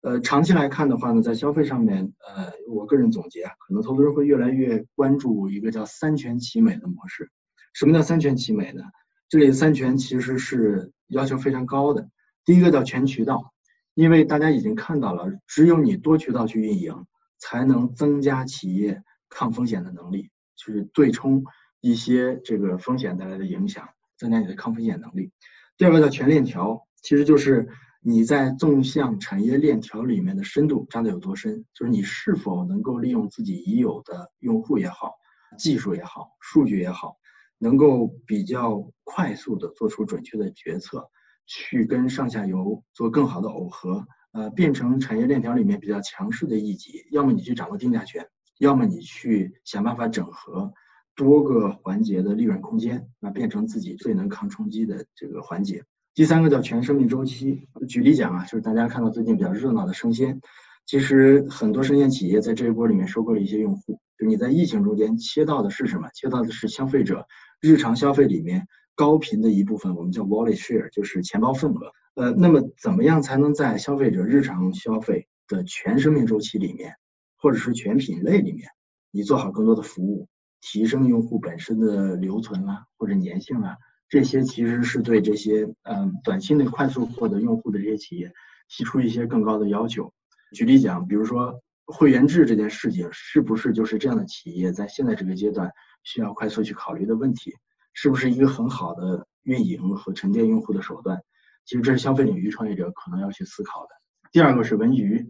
[0.00, 7.30] 呃，长期来看的话呢，在消费上面，呃，我个人总结啊，可能投资人会越来越关注一个叫三全其美的模式。
[7.74, 8.82] 什么叫三全其美呢？
[9.28, 12.08] 这里的三全其实是要求非常高的。
[12.44, 13.52] 第一个叫全渠道，
[13.94, 17.06] 因为大家已经看到了，只有你多渠道去运营，
[17.38, 21.44] 才能增加企业抗风险的能力，就是对冲
[21.80, 25.30] 一些这个风险带来的影响，增加你的抗风险能力。
[25.76, 27.68] 第二个叫全链条，其实就是
[28.00, 35.12] 你在纵向产业链条里面的深度扎得有多深，就是你是否能够利用自己已有的用户也好、
[35.58, 37.18] 技术也好、数据也好。
[37.58, 41.08] 能够比较快速的做出准确的决策，
[41.46, 47.06] 去跟上下游做更好的耦合，呃，变成产业链条里面比较强势的一级。
[47.10, 48.26] 要么你去掌握定价权，
[48.58, 50.72] 要么你去想办法整合
[51.16, 55.84] 多个环节的利润空间，那变成自己最能抗冲击的这个环节。
[56.14, 57.68] 第三个叫全生命周期。
[57.88, 60.40] 举例讲啊，就是大家看到最近比较热闹的生鲜，
[60.84, 64.00] 其实很多生鲜企业在这一波里面收购了一些用户。
[64.18, 66.08] 就你在疫情中间切到的是什么？
[66.12, 67.26] 切到的是消费者。
[67.60, 71.92] 日常消费里面高频的一部分，我们叫 wallet share，就是钱包份额。
[72.14, 76.96] 呃，那么怎么样才能在消费者日常消费的全生命周期里面，
[77.36, 78.68] 或者是全品类里面，
[79.12, 80.28] 你做好更多的服务，
[80.60, 83.76] 提升用户本身的留存啦，或者粘性啊，
[84.08, 88.32] 这些其实是对这些嗯短期内快速获得用户的这些企业
[88.68, 90.12] 提出一些更高的要求。
[90.52, 95.72] 举例讲，比如说会员制这件事情，是不是就是这样的企业在现在这个阶段？
[96.04, 97.52] 需要快速去考虑的问题，
[97.92, 101.18] 是不是一个很好的运营和沉淀用户的手段？
[101.66, 103.88] 其实这是消费领域创业者可能要去思考的。
[104.30, 105.28] 第二个是文娱，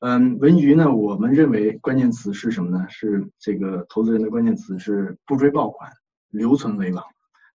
[0.00, 2.86] 嗯，文娱呢，我们认为关键词是什么呢？
[2.88, 5.92] 是这个投资人的关键词是不追爆款，
[6.30, 7.04] 留存为王。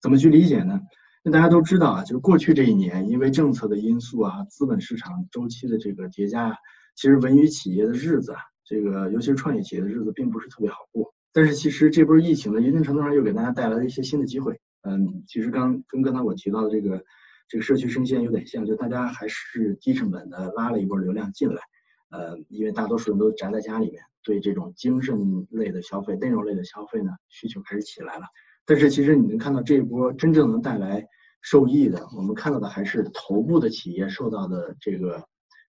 [0.01, 0.81] 怎么去理解呢？
[1.25, 6.57] 那大家都知道啊，就是过去这一年，因为政策的因素啊，资本市场周期的这个叠加，
[6.97, 11.15] 其实文娱企业的日子啊，这个尤其是创业企业的日子，并不是特别好过。
[11.33, 14.61] 但是其实这波疫情呢，一定程度上又给大家带来了一些新的机会。
[14.83, 17.05] 嗯，其实刚跟刚才我提到的这个
[17.49, 21.63] 这个社区生鲜有点像，就大家还是低成本的拉了一波流量进来。
[22.11, 28.25] 呃，因为大多数人都宅在家里面，对这种精神类的消费、内容类的消费呢，需求开始起来了。
[28.67, 31.07] 但是其实你能看到这一波真正能带来
[31.41, 35.25] 受益的，我们看到的还是头部的企业受到的这个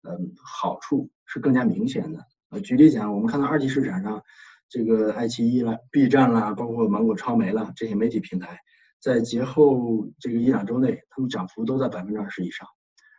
[0.03, 2.19] 嗯好处是更加明显的。
[2.49, 4.21] 呃，举例讲，我们看到二级市场上。
[4.69, 8.57] 这个爱奇艺啦、B 站啦，包括芒果超媒啦，这些媒体平台，
[8.99, 12.67] 在节后这个一两周内，他们涨幅都在百分之二十以上。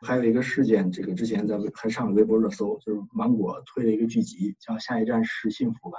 [0.03, 5.99] 还有一个事件，这个之前在还上了微博热搜，就是芒果推了一个剧集，叫《下一站是幸福》吧，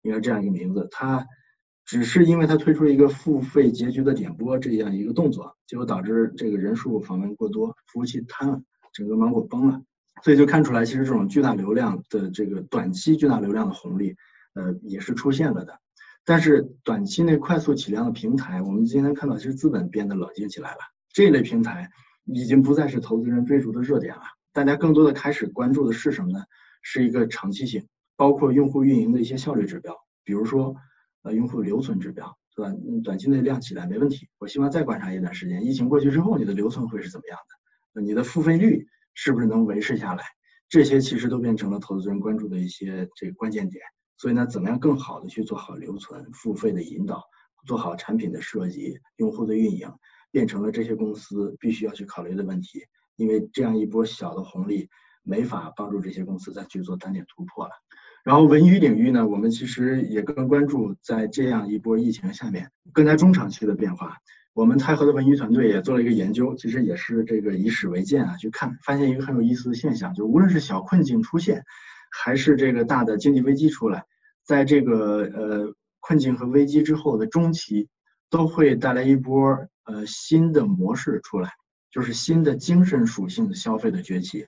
[0.00, 0.88] 应该这样一个名字。
[0.90, 1.26] 它
[1.84, 8.62] 只是因为它推出了一个付费结局的点播这样一个动作，结果导致这个人数访问过多，服务器瘫了，
[8.94, 9.82] 整个芒果崩了。
[10.22, 14.16] 所以就看出来，其实这种巨大流量的这个短期巨大流量的红利。
[14.58, 15.78] 呃，也是出现了的，
[16.24, 20.78] 但是短期内快速起量的平台，我们今天看到，其实资本变得冷静起来了。
[21.12, 21.90] 这一类平台
[22.24, 24.22] 已经不再是投资人追逐的热点了，
[24.54, 26.42] 大家更多的开始关注的是什么呢？
[26.80, 30.74] 是一个长期性，包括用户运营的一些效率指标，比如说
[31.20, 32.72] 呃用户留存指标，是吧？
[33.04, 37.38] 短期内量起来没问题，我希望再观察一段时间，疫情过去之后，你的留存会是怎么样
[37.92, 38.00] 的？
[38.00, 40.22] 你的付费率是不是能维持下来？
[40.68, 43.82] 这些其实都变成了投资人关注的一些这个关键点。
[44.18, 47.24] 所以呢，怎么样更好的去做好留存、付费的引导，
[47.66, 49.90] 做好产品的设计、用户的运营，
[50.30, 52.84] 变成了这些公司必须要去考虑的问题。
[53.16, 54.88] 因为这样一波小的红利
[55.22, 57.72] 没法帮助这些公司再去做单点突破了。
[58.24, 64.18] 然后文娱领域呢，我们其实也更关注在这样一波疫情下面更加中长期的变化。
[64.56, 71.62] 我们泰禾的文娱团队也做了一个研究，其实也是这个以史为鉴啊，去看发现一个很有意思的现象，就无论是小困境出现。
[72.10, 74.04] 还是这个大的经济危机出来，
[74.46, 77.90] 在这个呃困境和危机之后的中期，
[78.30, 81.50] 都会带来一波呃新的模式出来，
[81.90, 84.46] 就是新的精神属性的消费的崛起。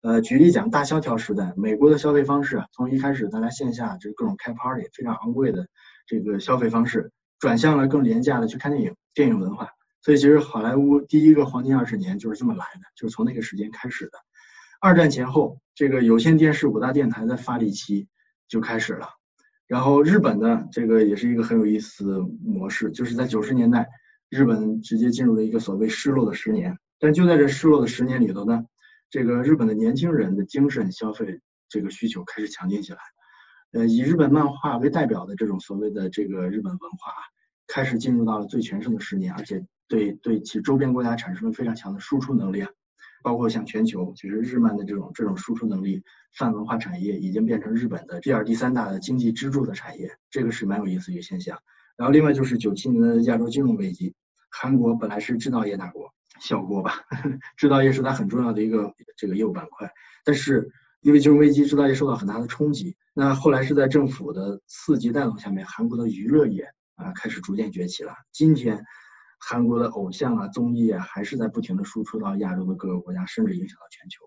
[0.00, 5.66] 呃，举例讲，大萧条时代，美国的消费方式啊从一开始大家线下就是各种开 party 非常昂贵的
[6.06, 9.70] 这个消费方式，转向了更廉价的去看电影、电影文化。
[10.02, 14.12] 所以其实好莱坞第一个黄金二十年就是这么来的，就是从那个时间开始的。
[14.80, 18.08] 二战前后，这个有线电视五大电台的发力期
[18.48, 19.08] 就开始了。
[19.66, 23.88] 然后日本呢，这个也是一个很有意思的模式，就是在九十年代，
[24.30, 26.78] 日本直接进入了一个所谓失落的十年。
[26.98, 28.64] 但就在这失落的十年里头呢，
[29.10, 32.98] 这个日本的年轻人的精神消费这个需求开始强劲起来。
[33.72, 37.12] 呃，以日本漫画为代表的这种所谓的这个日本文化，
[37.72, 42.70] 开始进入到了最全盛的十年，而且对对其周边国家产生了非常强的输出能力啊。
[43.22, 46.02] 包括像全球，其实日漫的这种这种输出能力，
[46.32, 51.58] 泛文化产业已经变成日本的第二、第三大的经济支柱的产业，这个是蛮有意思一个现象。
[51.98, 54.14] 然后另外就是九七年的亚洲金融危机，
[54.50, 56.94] 韩国本来是制造业大国，小国吧，
[57.58, 59.92] 制造业是它很重要的一个这个业务板块，
[60.24, 60.70] 但是
[61.02, 62.96] 因为金融危机，制造业受到很大的冲击。
[63.12, 68.14] 那后来是在政府的刺激带动下面，韩国的娱乐业啊开始逐渐崛起了。
[68.32, 68.84] 今天。
[69.42, 74.26] 韩国的偶像啊，综艺啊，还是在不停的输出到亚洲的各个国家，甚至影响到全球。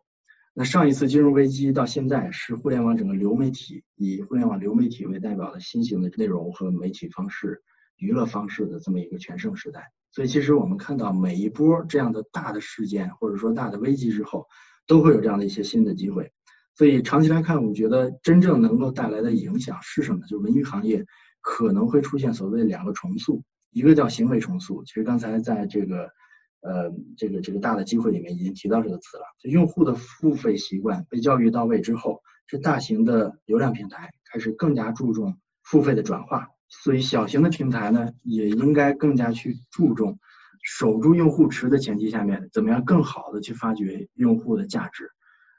[0.56, 7.62] 那上一次金融危机到现在，是互联网整个流媒体以互联网流媒体为代表的新型的内容和媒体方式、
[7.98, 9.84] 娱乐方式的这么一个全盛时代。
[10.10, 14.48] 所以，其实我们看到每一波这样的大的事件，或者说大的危机之后，
[14.88, 16.32] 都会有这样的一些新的机会。
[16.74, 20.22] 所以，长期来看，我觉得真正能够带来的影响是什么？
[20.22, 21.06] 就是文娱行业
[21.44, 23.44] 可能会出现所谓两个重塑。
[23.70, 26.10] 一个叫行为重塑，其实刚才在这个，
[26.62, 29.24] 呃，这个这个大的机会里面已经提到这个词了。
[29.40, 40.20] 就用户的付费习惯被教育到位之后，这大型的流量平台开始更加注重付费的转化，所以小型的平台呢，也应该更加去注重
[40.62, 45.10] 守住用户池的前提下面，怎么样更好的去发掘用户的价值，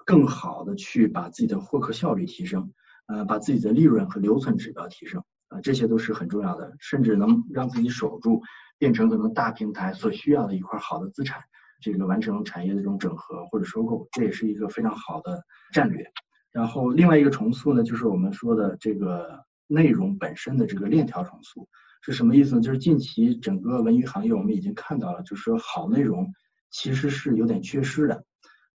[0.06, 2.72] 更好的去把自己的获客效率提升，
[3.06, 5.24] 呃，把自己的利润和留存指标提升。
[5.62, 8.42] 这些都是很重要的，甚至能让自己守住，
[8.78, 11.42] 变成可能大平台所需要的一块好的资产，
[11.80, 16.04] 这个完成产业的这种整合或者收购，这也是一个非常好的战略。
[16.52, 21.68] 然后另外一个重塑呢，就是我们说的这个内容本身的这个链条重塑，
[22.02, 22.60] 是什么意思呢？
[22.60, 26.32] 就是近期整个文娱行业我们已经看到了，就是说好内容
[26.70, 28.24] 其实是有点缺失的，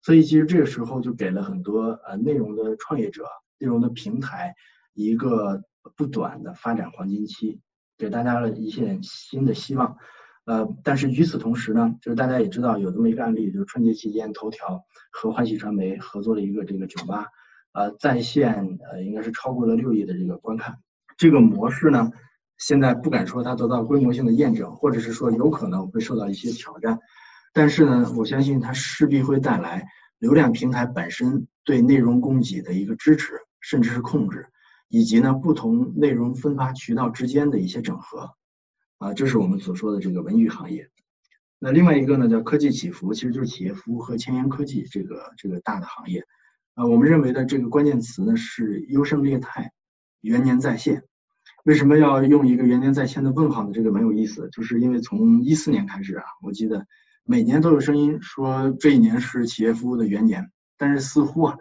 [0.01, 3.25] 所以其实这个时候就给了很多呃内容的创业者、
[3.57, 4.55] 内容的平台
[4.93, 5.63] 一个。
[5.95, 7.59] 不短的发展黄金期，
[7.97, 9.97] 给大家了一些新的希望。
[10.45, 17.27] 呃，但是与此同时呢，就是大家也知道有这么一个案例，就是春节期间，头条和欢喜传媒合作了一个这个酒吧，
[17.73, 20.79] 呃，在线呃应该是超过了六亿的这个观看。
[21.17, 22.11] 这个模式呢，
[22.57, 26.99] 现在不敢说它得到规模性的验证，或者是说有可能会受到一些挑战。
[27.53, 29.85] 但是呢，我相信它势必会带来
[30.17, 34.47] 流量平台本身对内容供给的一个支持，甚至是控制。
[34.89, 38.31] 以及呢，不同内容分发渠道之间的一些整合，
[38.97, 40.89] 啊，这是我们所说的这个文娱行业。
[41.59, 46.25] 那另外一个呢，叫科技起伏，其实就是企业服务和前沿科技这个这个大的行业。
[46.73, 49.71] 啊，我们认为的这个关键词呢是优胜劣汰，
[50.21, 51.03] 元年再现。
[51.65, 53.71] 为什么要用一个元年再现的问号呢？
[53.73, 56.87] 这个蛮有意思，就是因为从一四年开始啊，我记得
[57.25, 61.57] 每年都有声音说这一年是企业服务的元年，但是似乎啊，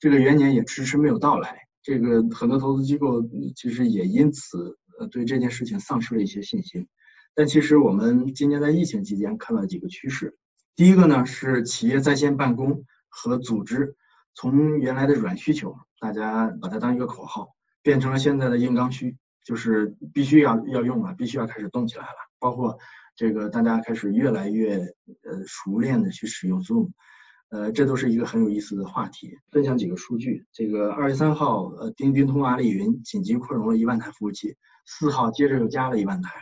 [0.00, 1.63] 这个元年也迟迟没有到来。
[1.84, 3.22] 这个很多投资机构
[3.54, 6.88] 其实也因此呃对这件事情丧失了一些信心，
[7.34, 10.34] 但其实我们今年在疫情期间看到几个趋势，
[10.74, 13.96] 第一个呢是企业在线办公和组织
[14.34, 22.16] 从原来的软需求，大家把它当一个口号，变成了现在的硬刚需，就是必须要要用了，必须要开始动起来了。
[22.38, 22.78] 包括
[23.14, 26.88] 这个大家开始越来越呃熟练的去使用 Zoom。
[27.54, 29.38] 呃，这都是一个很有意思的话题。
[29.52, 36.32] 分享几个数据，这个二月三号，呃，钉钉、通阿里云紧急扩容了一万台服务器，四号接着又加了一万台。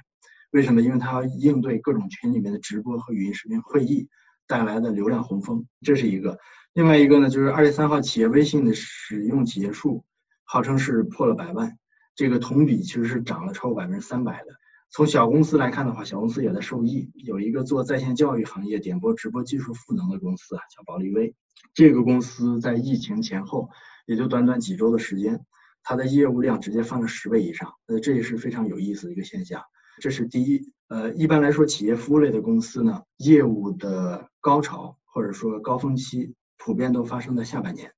[0.53, 0.81] 为什么？
[0.81, 4.09] 因为它要应对各种群里面的直播和语音视频会议
[4.47, 6.39] 带来的流量洪峰，这是一个。
[6.73, 10.07] 另外一个呢，就是二月三号，企业微信的使用企业数
[10.45, 11.77] 号称是破了百万，
[12.15, 14.55] 这个同比其实是涨了超过百分之三百的。
[14.95, 17.11] 从小公司来看的话，小公司也在受益。
[17.15, 21.35] 有一个做在线教育行业点播直播技术赋能的公司啊，叫保利微。
[21.73, 23.71] 这个公司在疫情前后，
[24.05, 25.47] 也就短短几周的时间，
[25.83, 27.73] 它的业务量直接翻了十倍以上。
[27.87, 29.63] 呃，这也是非常有意思的一个现象。
[29.99, 30.61] 这是第一。
[30.89, 37.91] 呃，一般来说，企业服务类的公司呢，业务的高潮或者说高峰期，普遍都发生在下半年。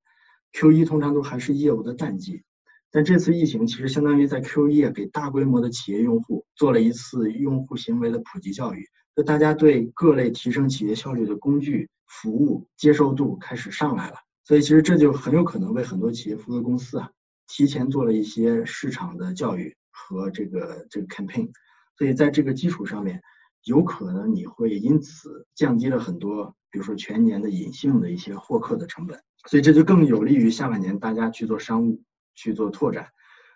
[0.53, 2.45] Q 一通常都还是业务的淡季。
[2.95, 17.11] 但这次疫情其实相当于在 Q 一给大规模的企业用户做了一次用户行为的普及教育，就大家对各类提升企业效率的工具、服务接受度开始上来了，所以其实这就很有可能为很多企业服务公司啊
[17.49, 21.51] 提前做了一些市场的教育和这个这个 campaign，
[21.99, 23.21] 所以在这个基础上面，
[23.65, 32.01] 有可能你会因此降低了很多，比如说全年的隐性的一些获客的成本，所以这就更有利于下半年大家去做商务。
[32.35, 33.09] 去做拓展，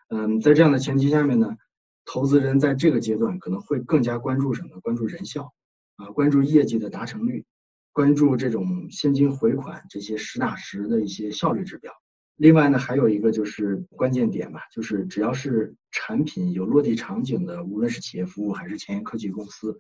[0.09, 1.57] 嗯，在这样的前提下面呢，
[2.05, 4.81] 投资人在这个阶段可能会更加关注什么？
[4.81, 5.53] 关注人效，
[5.97, 7.45] 啊，关注业绩的达成率，
[7.93, 11.93] 关注这种现金回款这些实打实的一些效率指标。
[12.37, 19.77] 另外呢，还有一个就是关键点吧，就是只要是产品有落地场景的，无论是企业服务还是前沿科技公司，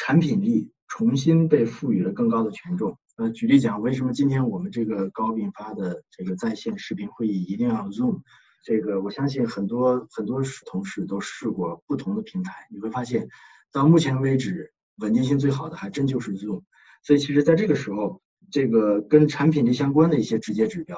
[0.00, 2.96] 产品力重新被赋予了更高的权重。
[3.16, 8.22] 呃，举例讲，为什么今天我们这个高频发的这个在线视频会议一定要 Zoom？
[8.64, 13.28] 这个我相信很多很多同事都试过不同的平台，你会发现，
[13.72, 16.62] 到目前为止稳定性最好的还真就是 Zoom。
[17.02, 20.96] 所以其实在这个时候，这个跟产品力相关的一些直接指标，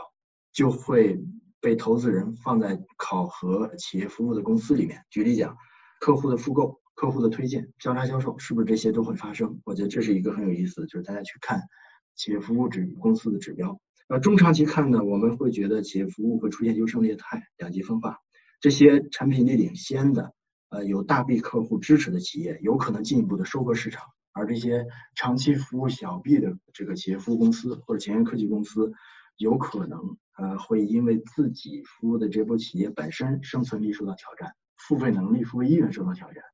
[0.52, 1.20] 就会
[1.60, 5.04] 被投资人放在考核企业服务的公司里面。
[5.10, 5.56] 举例讲，
[5.98, 9.60] 客户的复购、客户的推荐、交叉销售，是不是这些都会发生？
[9.64, 11.60] 我觉得这是一个很有意思，就是大家去看。
[12.14, 18.18] 企业服务指公司的指标，呃，中长期看呢，我们会觉得企业服务会出现优胜劣汰、两极分化。
[18.60, 20.32] 这些产品力领先的，
[20.68, 24.86] 呃，有大 B 客户支持的企业，有可能进一步的收割市场；而这些
[25.16, 28.92] 长期服务小 B 的这个企业服务公司或者前沿科技公司，
[29.38, 36.44] 有可能呃会因为自己服务的这波企业本身生存力受到挑战，付费能力、付费意愿受到挑战，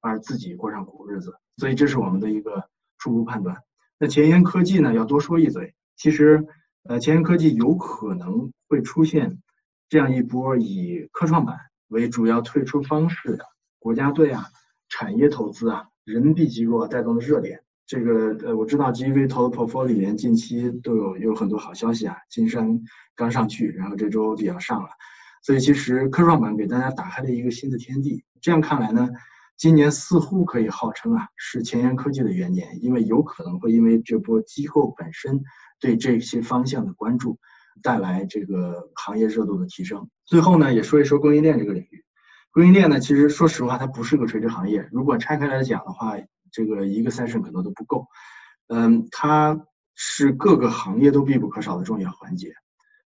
[0.00, 1.34] 而自己过上苦日子。
[1.56, 2.68] 所以这是我们的一个
[2.98, 3.56] 初步判断。
[3.98, 4.94] 那前沿科技呢？
[4.94, 5.74] 要多说一嘴。
[5.96, 6.46] 其实，
[6.84, 9.38] 呃，前沿科技有可能会出现
[9.88, 11.56] 这样一波以科创板
[11.88, 13.44] 为主要退出方式的
[13.80, 14.46] 国家队啊、
[14.88, 17.62] 产业投资啊、人民币机构啊带动的热点。
[17.86, 22.18] 这个，呃，我知道 GV 投的 portfolio 里面近期都有有很多好消息啊。
[22.30, 22.82] 金山
[23.16, 24.90] 刚上去，然后这周就要上了，
[25.42, 28.24] 所以其实科创板给大家打开了一个新的天地。
[28.40, 29.08] 这样看来呢？
[29.58, 35.42] 今年似乎可以号称啊是前沿科技的元年，因为有可能会因为这波机构本身
[35.80, 37.40] 对这些方向的关注，
[37.82, 40.08] 带来这个行业热度的提升。
[40.24, 42.04] 最后呢，也说一说供应链这个领域。
[42.52, 44.88] 供应链呢，其实说实话，它不是个垂直行业。
[44.92, 46.16] 如果拆开来讲的话，
[46.52, 48.06] 这个一个 session 可能都不够。
[48.68, 49.60] 嗯，它
[49.96, 52.54] 是各个行业都必不可少的重要环节。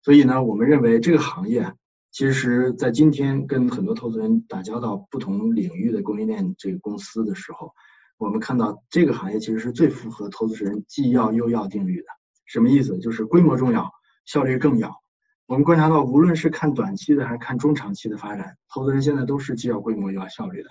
[0.01, 1.73] 所以呢，我们认为这个行业。
[2.17, 7.75] 其实，在今天跟很多投资人打交道，不同领域的供应链这个公司的时候，
[8.17, 12.07] 我们看到这个行业其实是最符合投资人既要又要定律的。
[12.47, 12.97] 什么意思？
[12.97, 13.91] 就是规模重要，
[14.25, 14.99] 效率更要。
[15.45, 20.69] 我们观察到，无论是看短期的还是看中长期的发展，投资人现在都是既要规模又要效率的。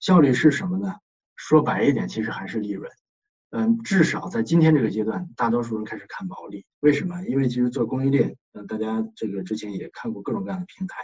[0.00, 0.94] 效率是什么呢？
[1.36, 2.90] 说白一点，其实还是利润。
[3.50, 6.66] 嗯，至少在今天这个阶段，大多数人开始看毛利。
[6.80, 7.22] 为什么？
[7.24, 10.96] 因为其实做供应链，嗯，大家这个之前也看过各种各样的平台，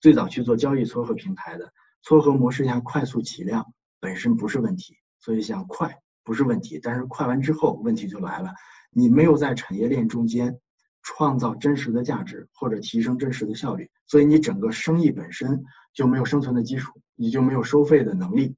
[0.00, 1.72] 最早去做交易撮合平台的，
[2.02, 6.80] 撮合模式下快速起量本身不是问题，所以想快不是问题。
[6.82, 8.54] 但是快完之后，问题就来了，
[8.90, 10.58] 你没有在产业链中间
[11.02, 18.56] 创造真实的价值或者提升真实的效率，所以你整个生意本身就没有生存的基础，你就没有收费的能力。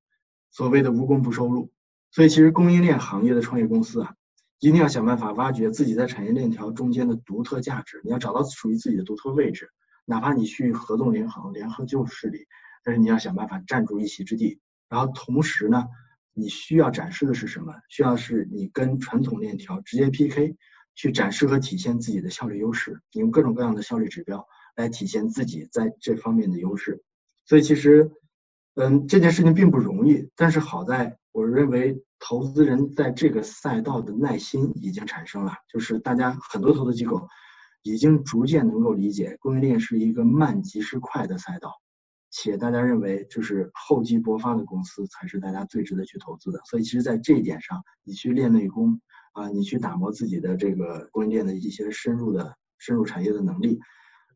[0.53, 1.73] 所谓的无功不收入。
[2.15, 4.15] 所以，其实供应链行业的创业公司啊，
[4.61, 8.03] 一定要想办法挖掘自己在产业链条中间的独特价值。
[8.05, 9.71] 你要找到属于自己的独特位置，
[10.05, 12.47] 哪怕你去合纵连横、联合旧势力，
[12.85, 14.61] 但是你要想办法站住一席之地。
[14.91, 15.87] 然后同时呢，
[16.35, 17.73] 你需要展示的是什么？
[17.89, 20.55] 需要是你跟传统链条直接 PK，
[20.95, 23.01] 去展示和体现自己的效率优势。
[23.13, 24.47] 你用各种各样的效率指标
[24.77, 27.03] 来体现自己在这方面的优势。
[27.47, 28.11] 所以，其实，
[28.75, 31.17] 嗯，这件事情并不容易，但是好在。
[31.33, 37.27] 我认为投资人在这个赛道的耐心已经产生了，就是大家很多投资机构
[37.83, 41.73] 已经逐渐能够理解供应链是一个慢即是快的赛道，
[42.31, 46.61] 且大家认为就是厚积薄发的公司才是大家最值得去投资的。
[46.67, 49.01] 所以其实，在这一点上，你去练内功
[49.33, 53.81] 啊，你去打磨自己的这个供应链的一些深入的深入产业的能力，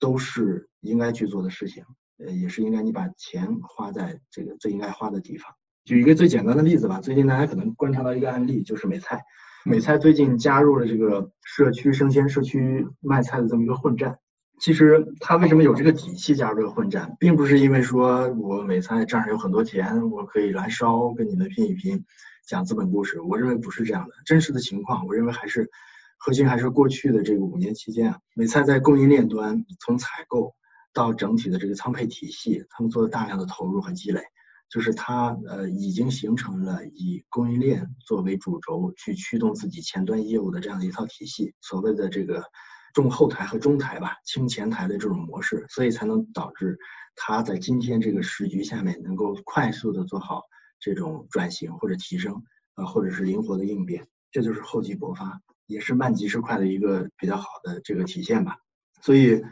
[0.00, 1.84] 都是应该去做的事情。
[2.18, 5.54] 呃，也是应该你把钱花在这个最应该花的地方。
[5.86, 9.22] 举一个最简单的例子吧，最近大家可能观察到一个案例，就是美菜。
[9.64, 14.18] 美菜最近加入了这个社区生鲜、社区卖菜的这么一个混战。
[14.58, 22.04] 其实它为什么有这个底气加入这个混战，并不是因为说我美菜账上有很多钱，我可以来烧跟你们拼一拼，
[22.48, 23.20] 讲资本故事。
[23.20, 25.70] 我认为不是这样的，真实的情况，我认为还是
[26.18, 30.52] 核心还是过去的这个五年期间啊，美菜在供应链端从采购。
[30.92, 34.22] 到整体的这个仓配体系，他们做了大量的投入和积累，
[34.68, 42.44] 就是它呃已经形成了以供应链作为主轴去驱动自己前端业务的这样的一套体系，所谓的这个
[42.92, 46.78] 重后台和中台吧，轻前台的这种模式，所以才能导致
[47.14, 50.42] 它在今天这个时局下面能够快速的做好
[50.80, 52.42] 这种转型或者提升，
[52.74, 58.58] 呃或者是灵活的应变，这就是厚积薄发，也是慢即是快的一个比较好的这个体现吧，
[59.00, 59.42] 所以。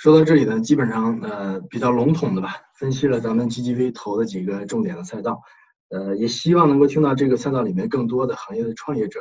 [0.00, 5.42] 说到这里呢，基本上呃比较笼统的吧，分析了咱们 GGV 投的几个重点的赛道，
[5.88, 9.20] 呃也希望能够听到这个赛道里面更多的行业的创业者，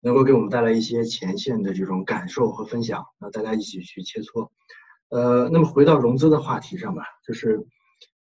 [0.00, 4.48] 能够给我们带来一些前线的这种感受和分享，那大家一起去切磋。
[5.08, 7.66] 呃，那么回到融资的话题上吧，就是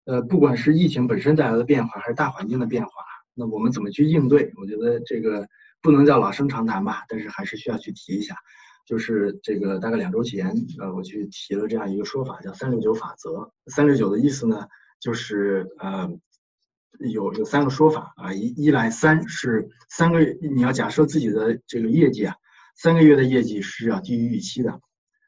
[0.06, 2.92] 呃不管是疫情本身带来的变化，还是大环境的变化，
[3.36, 4.52] 那我们怎么去应对？
[4.58, 5.48] 我觉得这个
[5.82, 8.36] 不能叫老生常谈吧，但是还是需要去提一下。
[8.86, 13.52] 就是这个大概两周前，呃，我去提了这样一个说法，叫三六九法则。
[13.68, 14.68] 三六九的意思呢，
[15.00, 16.10] 就是呃，
[17.00, 22.36] 有有三个说法啊，一一来三是三个月，你要假设自己的这个业绩啊，
[22.76, 24.82] 三个月的业绩是要低于预期的。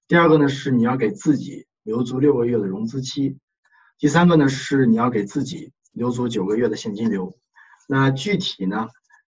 [0.07, 3.37] 第二个呢是你要给自己留足六个月的融资期。
[3.97, 7.37] 第三个呢是你要给自己留足九个月的现金流。
[7.87, 8.87] 那具体呢，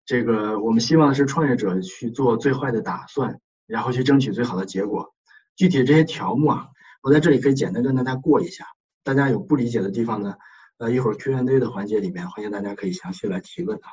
[0.05, 3.39] 这个我们希望是创业者去做最坏的打算。
[3.72, 5.13] 然后去争取最好的结果。
[5.55, 6.67] 具体这些条目啊，
[7.01, 8.65] 我在这里可以简单跟大家过一下。
[9.03, 10.36] 大家有不理解的地方呢，
[10.78, 13.89] 呃，一会儿 Q&A 的环节里面，欢迎大家可以详细来提问啊。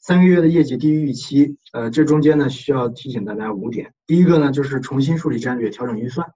[0.00, 3.92] 三个月的业绩低于预期，呃，这中间呢需要提醒大家五点。
[4.06, 6.28] 第一个呢就是重新梳理战略，调整预算。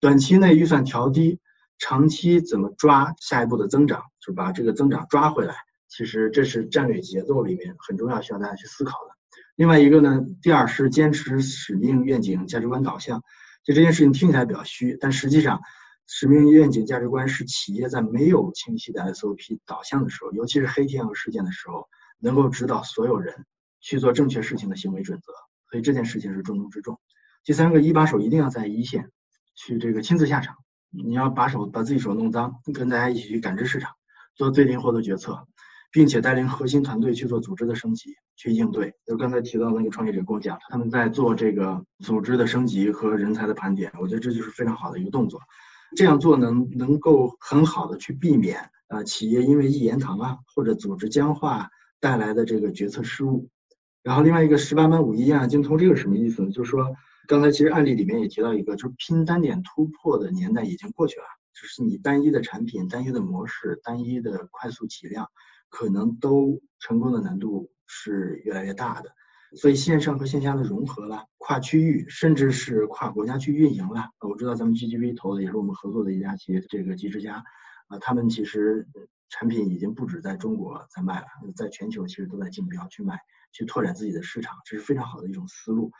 [0.00, 1.38] 短期内预算调低，
[1.78, 5.54] 长期怎么抓下一步的增长，就把这个增长抓回来。
[5.88, 9.21] 其实这是战略节奏里面很重要，需要大家去思考的。
[9.54, 13.22] 另外一个呢，第二是坚持使命、愿景、价值观导向。
[13.64, 15.60] 就这件事情听起来比较虚，但实际上，
[16.06, 21.88] 使命、愿景、价值观是企业在没有清晰的 SOP 导向的时候，尤其是黑天鹅事件的时候，
[22.18, 23.46] 能够指导所有人
[23.80, 25.32] 去做正确事情的行为准则。
[25.70, 26.98] 所以这件事情是重中之重。
[27.44, 29.10] 第三个，一把手一定要在一线，
[29.54, 30.56] 去这个亲自下场，
[30.90, 33.92] 你要把手把自己手弄脏，跟大家一起去感知市场，
[34.34, 35.46] 做最灵活的决策。
[35.92, 38.94] 并且带领核心团队去做组织的升级，去应对。
[39.06, 45.40] 就刚才提到那个创业者跟我讲，他们在做这个组织的升级和人才的盘点，我觉得这就是非常好的一个动作。
[45.94, 51.68] 这样做能能够很好的去避免啊企业因为一言堂啊或者组织僵化
[52.00, 53.50] 带来的这个决策失误。
[54.02, 56.50] 然后另外一个十八般武艺，一样精通，这个什么意思呢？
[56.50, 56.96] 就是说
[57.28, 65.28] 刚才其实案例里面也提到一个，就是拼单点突破的年代已经过去了，就是你单一的产品、单一的模式、单一的快速起量。
[65.72, 69.10] 可能都成功的难度是越来越大的，
[69.56, 74.10] 所以线上和线下的融合了，跨区域甚至是跨国家去运营了。
[74.20, 77.42] 我知道咱们 GGV 投的也是我们合作的一家企业，这个极之家，
[77.88, 78.86] 啊，他们其实
[79.30, 83.18] 产品已经不止在中国在卖了，在全球其实都在竞标去卖，
[83.50, 85.90] 去拓展自己的市场，这是非常好的一种思路。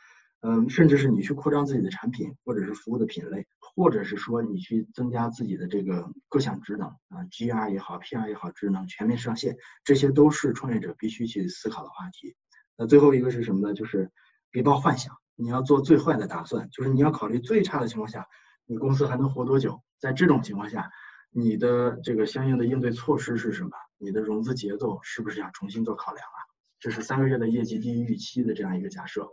[0.45, 3.47] 嗯，甚至是你去扩张自己的产品或者是服务的品类。
[3.75, 12.35] 或者是说你去增加自己的这个各项职能啊，GR 也好，PR 也好，职能全面上线，这些都是创业者必须去思考的话题。
[12.77, 13.73] 那最后一个是什么呢？
[13.73, 14.11] 就是
[14.51, 18.27] 别抱幻想，你要做最坏的打算，就是你要考虑最差的情况下，
[18.67, 19.81] 你公司还能活多久？
[19.99, 20.91] 在这种情况下，
[21.31, 23.71] 你的这个相应的应对措施是什么？
[23.97, 26.37] 你的融资节奏是不是要重新做考量啊？
[26.79, 29.27] 这是三个月的业绩低于预期的这样一个假设。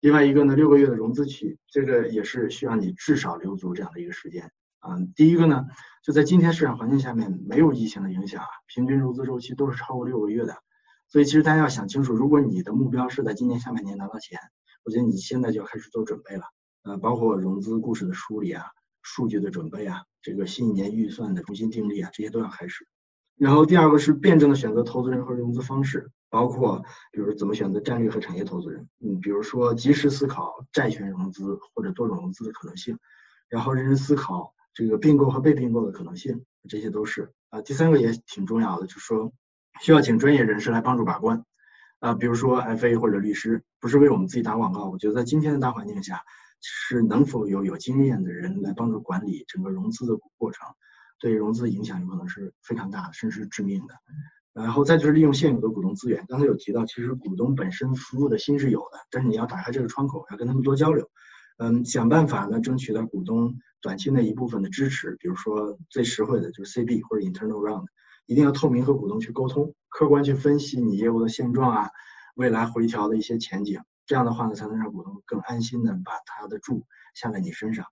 [0.00, 4.96] 另外一个呢，六个月的融资期，这个也是需要你至少留足这样的一个时间啊。
[5.14, 5.66] 第一个呢，
[6.02, 10.56] 就在今天市场环境下面，没有疫情的影响啊，平均融资周期都是超过六个月的。
[11.08, 14.38] 所以其实大家要想清楚，如果你的目标是在今年下半年拿到钱，
[14.84, 16.44] 我觉得你现在就要开始做准备了，
[16.84, 18.64] 呃，包括融资故事的梳理啊、
[19.02, 22.86] 数据的准备啊、这个新一年预算的重新定立啊，这些都要开始。
[23.36, 32.98] 然后第二个是辩证的选择投资人和融资方式，包括比如怎么选择战略和产业投资人，嗯，比如说及时思考债权融资或者多种融资的可能性，
[33.48, 37.60] 然后认真思考这个并购和被并购的可能性，这些都是啊。
[37.60, 39.32] 第三个也挺重要的，就是说
[39.82, 41.44] 需要请专业人士来帮助把关。
[41.98, 44.88] 啊，比如说 FA 或者律师，不是为我们自己打广告。
[44.88, 46.22] 我觉得在今天的大环境下，
[46.62, 50.66] 是能否有有经验的人来帮助管理整个融资的过程，
[51.18, 53.94] 对融资影响有可能是非常大的，甚至是致命的。
[54.52, 61.08] 然后再就是利用现有的股东资源，刚才有提到，其实股东本身服务的心是有的，但是你要打开这个窗口，要跟他们多交流，
[61.58, 67.86] 嗯，想办法呢争取到股东短期内一部分的支持，比如说最实惠的就是 CB 或者 Internal Round。
[68.26, 71.90] 一定要透明和股东去沟通，客观去分析你业务的现状啊，
[72.36, 77.86] 未来回调的一些前景，这样的话呢，才能让股东更安心的把他的注下在你身上。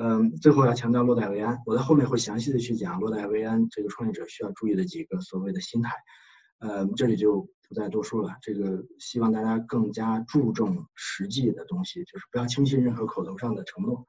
[0.00, 5.92] 嗯，最后要强调落袋为安，我在后面会详细的去讲落袋为安这个创业者需要注意的几个所谓的心态。
[6.60, 14.06] 呃，这里就不再多说了，这个希望大家更加注重实际的东西，就是不要轻信任何口头上的承诺。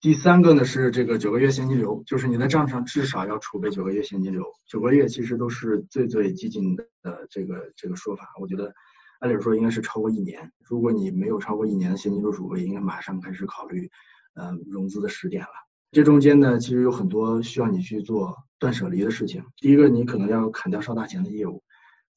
[0.00, 4.44] 第三个呢是这个九个月现金流，就是你的账上至少要储备九个月现金流。
[4.66, 6.84] 九个月其实都是最最激进的
[7.30, 8.72] 这个这个说法，我觉得
[9.20, 10.50] 按理说应该是超过一年。
[10.64, 13.90] 如果你没有超过一年的现金流储备，应该马上开始考虑，
[14.34, 15.50] 呃，融资的时点了。
[15.92, 19.44] 这中间呢，其实有很多需要你去做断舍离的事情。
[19.56, 21.62] 第一个，你可能要砍掉烧大钱的业务。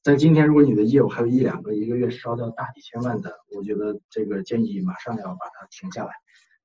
[0.02, 6.12] 在今天，如果你的业务还有一两个一个月烧掉大几千万的，我觉得这个建议马上要把它停下来。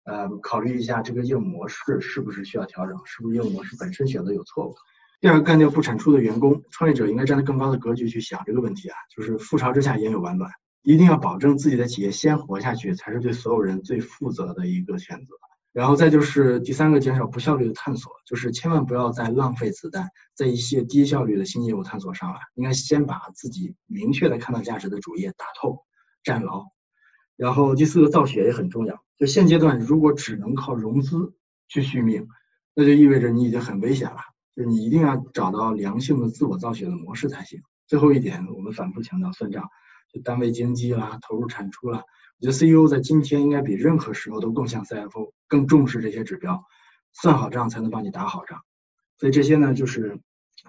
[0.03, 4.75] 呃，考虑一下这个业务模式是不是需要调整，是不是业务模式本身选择有错误？
[5.21, 10.51] 第二个，干掉不产出的员工，创业者应该站在更高的格局去想这个问题啊，就是覆巢之下焉有完卵，
[10.81, 15.35] 一定要保证自己的企业先活下去，才是对所有人最负责的一个选择。
[15.71, 25.83] 然后再就是第三个，减少不效率的探索，就是千万不要再浪费子弹在一些低效率的新业务探索上了，应该先把自己明确的看到价值的主业打透、
[26.23, 26.65] 站牢。
[27.35, 31.33] 然后第四个造血也很重要，就现阶段如果只能靠融资
[31.67, 32.27] 去续命，
[32.73, 34.17] 那就意味着你已经很危险了。
[34.55, 37.61] 就是你一定要找到良性的自我造血的模式才行。
[37.85, 39.69] 最后一点，我们反复强调算账，
[40.13, 42.03] 就单位经济啦、投入产出啦，
[42.39, 46.63] 我觉得 CEO 在今天应该比任何时候都更像 CFO，更重视这些指标，
[47.13, 48.61] 算好账才能帮你打好账。
[49.17, 50.19] 所以这些呢，就是。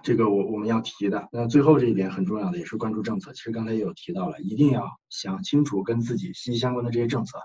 [0.03, 3.33] 这个我我们要提的，那最后这一点很重要的也是关注政策。
[3.33, 7.37] 其实刚才也有提到了，一定要想清楚跟自己息息相关的这些政策，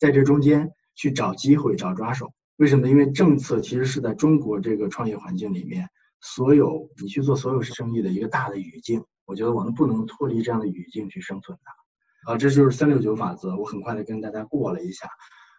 [0.00, 2.32] 在这中间去找机会、找抓手。
[2.56, 2.88] 为什么？
[2.88, 5.88] 因为政策其实是在中国这个创业环境里面，
[6.22, 9.04] 所有你去做所有生意的一个大的语境。
[9.26, 12.32] 我觉得我们不能脱离这样的语境去生存的。
[12.32, 15.08] 啊，这就是三六九法则，我很快的跟大家过了一下。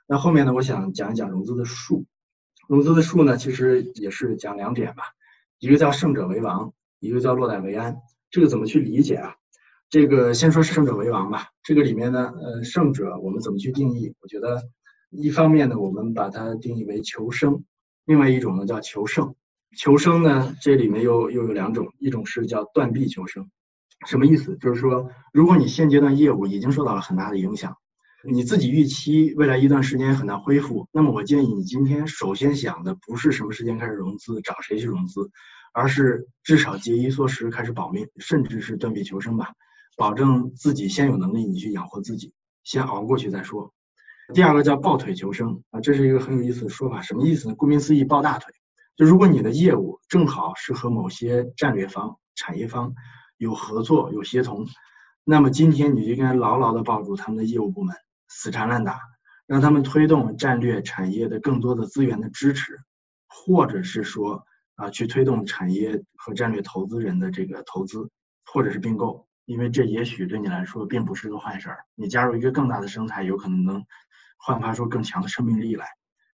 [0.07, 2.05] 那后面呢，我想讲一讲融资的术。
[2.68, 5.03] 融资的术呢，其实也是讲两点吧。
[5.59, 7.97] 一个叫胜者为王，一个叫落袋为安，
[8.30, 9.36] 这个怎么去理解啊？
[9.89, 11.49] 这个先说胜者为王吧。
[11.64, 14.16] 这个里面呢，呃，胜者我们怎么去定义？
[14.22, 14.61] 我觉得
[15.09, 17.64] 一方面呢，我们把它定义为求生；
[18.05, 19.36] 另外一种呢叫求胜。
[19.78, 23.49] 求生呢，这里面又又有两种，一种是叫断臂求生，
[24.05, 24.57] 什么意思？
[24.57, 27.78] 就是说，如果你现阶段业务已经受到了很大的影响，
[28.24, 35.30] 你自己预期未来一段时间很难恢复，那么我建议你今天首先想的不是什么时间开始融资，找谁去融资。
[35.76, 39.53] 而是至少节衣缩食，开始保命，甚至是断臂求生吧，
[39.97, 42.32] 保证自己先有能力，你去养活自己，
[42.63, 43.74] 先熬过去再说。
[44.36, 47.55] 第二个叫抱腿求生啊，这是一个很有意思的说法，什么意思呢？
[47.55, 48.53] 顾名思义，抱大腿。
[48.96, 52.94] 就如果你的业务正好是和某些战略方、产业方
[53.38, 54.68] 有合作、有协同，
[55.24, 57.96] 那么今天你就应该牢牢的抱住他们的业务部门，
[58.28, 59.00] 死缠烂打，
[59.48, 62.80] 让他们推动战略产业的更多的资源的支持，
[63.28, 64.46] 或者是说。
[64.76, 68.10] 啊，去推动产业和战略投资人的这个投资，
[68.44, 71.86] 或者是并购，因为这也许对你来说并不是个坏事儿。
[71.94, 73.86] 你加入一个更大的生态，有可能能
[74.36, 75.86] 焕发出更强的生命力来。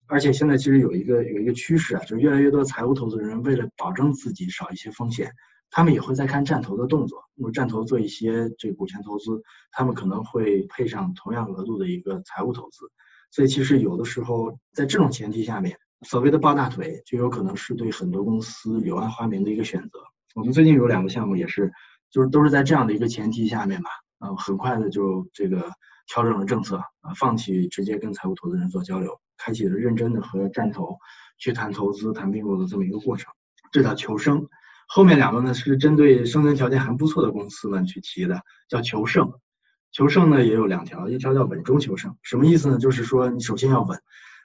[0.08, 5.32] 而且现在其实有一个有一个趋势啊，就是越来越多的财务投资人为了保证自己少一些风险，
[5.70, 7.24] 他们也会在看战投的动作。
[7.36, 9.41] 那么战投做一些这股权投资，
[9.72, 12.89] 他们可能会配上同样额度的一个财务投资。
[13.32, 15.78] 所以其实有的时候在这种前提下面。
[16.03, 19.97] 所谓的抱大腿，就有可能是对很多公司柳暗花明的一个选择。
[20.36, 21.74] 我们最近有两个项目，也是，
[22.12, 23.89] 就是都是在这样的一个前提下面吧，
[24.20, 25.72] 嗯，很快的就这个
[26.05, 30.97] 调整了政策，啊，放弃直接跟财务投资人做交流，开启了认真的和战投
[31.38, 33.31] 去谈投资、谈并购的这么一个过程。
[33.71, 34.47] 这叫求生。
[34.88, 39.33] 后面两个呢是针对生存条件还不错的公司们去提的，叫求胜。
[39.91, 42.77] 求胜呢也有两条，一条叫稳中求胜，什么意思呢？
[42.77, 43.99] 就是说你首先要稳。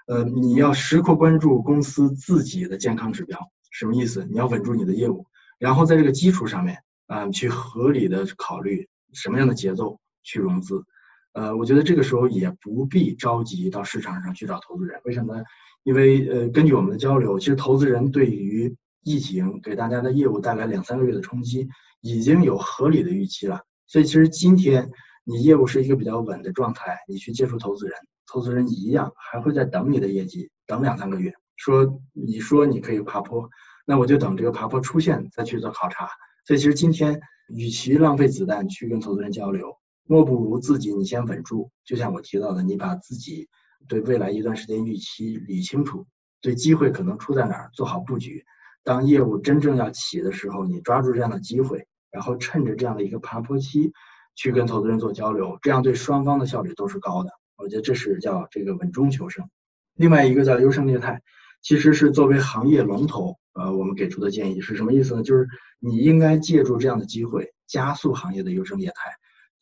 [0.08, 3.38] 呃，你要时刻关注公司自己的健康指标，
[3.70, 4.26] 什么意思？
[4.28, 5.26] 你要稳住你的业务，
[5.60, 10.84] 然后在这个基础上面，啊，去合理的考虑什么样的节奏去融资。
[11.32, 15.42] 呃，我觉得这个时候也不必着急到市场上去找投资人，为什么呢？
[15.82, 21.68] 因为呃，根据我们的交流，其实投资人对于疫情给大家的业务带来两三个月的冲击，
[22.00, 23.62] 已经有合理的预期了。
[23.86, 24.90] 所以其实今天
[25.24, 27.94] 你业务是一个比较稳的状态，你去接触投资人，
[28.26, 31.32] 投资人一样还会在等你的业绩，等两三个月。
[31.56, 33.48] 说你说你可以爬坡，
[33.86, 36.08] 那我就等这个爬坡出现再去做考察。
[36.44, 41.70] 所以其实今天与其浪费子弹去跟投资人交流，莫不如自己你先稳住。
[41.84, 43.48] 就像我提到的，你把自己
[43.88, 46.06] 对未来一段时间预期理清楚，
[46.40, 48.44] 对机会可能出在哪儿，做好布局。
[48.84, 53.92] 当业务真正要起的时候，你抓住这样的机会，然后趁着这样的一个爬坡期，
[54.34, 57.30] 去跟投资人做交流，这样对双方的效率都是高的。
[57.56, 59.48] 我觉得这是叫这个稳中求胜。
[59.94, 61.20] 另外一个叫优胜劣汰。
[61.64, 65.22] 其实是作为行业龙头，呃，我们给出的建议是什么意思呢？
[65.22, 65.46] 就是
[65.78, 69.12] 你应该借助这样的机会，加速行业的优胜劣汰，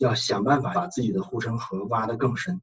[0.01, 2.61] 要想办法把自己的护城河挖得更深。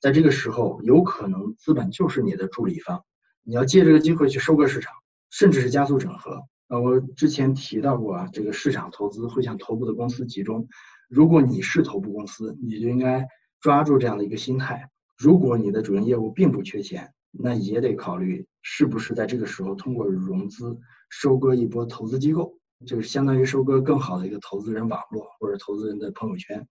[0.00, 3.04] 在这个时候，有可能资本就是你的助力方，
[3.44, 4.92] 你要借这个机会去收割市场，
[5.30, 6.42] 甚至是加速整合。
[6.68, 10.68] 呃，我之前提到过啊，这个市场投资会向头部的公司集中。
[11.08, 13.26] 如果你是头部公司，你就应该
[13.60, 14.90] 抓住这样的一个心态。
[15.16, 20.78] 如果你的主营业务并不缺钱，那也得考虑是不是在这个时候通过融资
[21.08, 26.66] 收割一波投资机构，就是相当于收割更好的一个投资人网络或者投资人的朋友圈，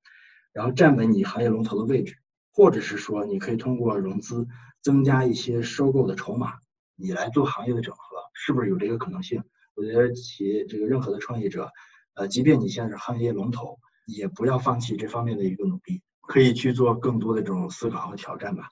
[0.53, 2.15] 然后站稳你行业龙头的位置，
[2.51, 4.47] 或者是说你可以通过融资
[4.81, 6.53] 增加一些收购的筹码，
[6.95, 8.01] 你来做行业的整合，
[8.33, 9.43] 是不是有这个可能性？
[9.75, 11.71] 我觉得企业这个任何的创业者，
[12.15, 18.69] 呃，即便你现在是行业龙头，也不要放弃这方面的一个努力，可以去做更多的这种思考和挑战吧。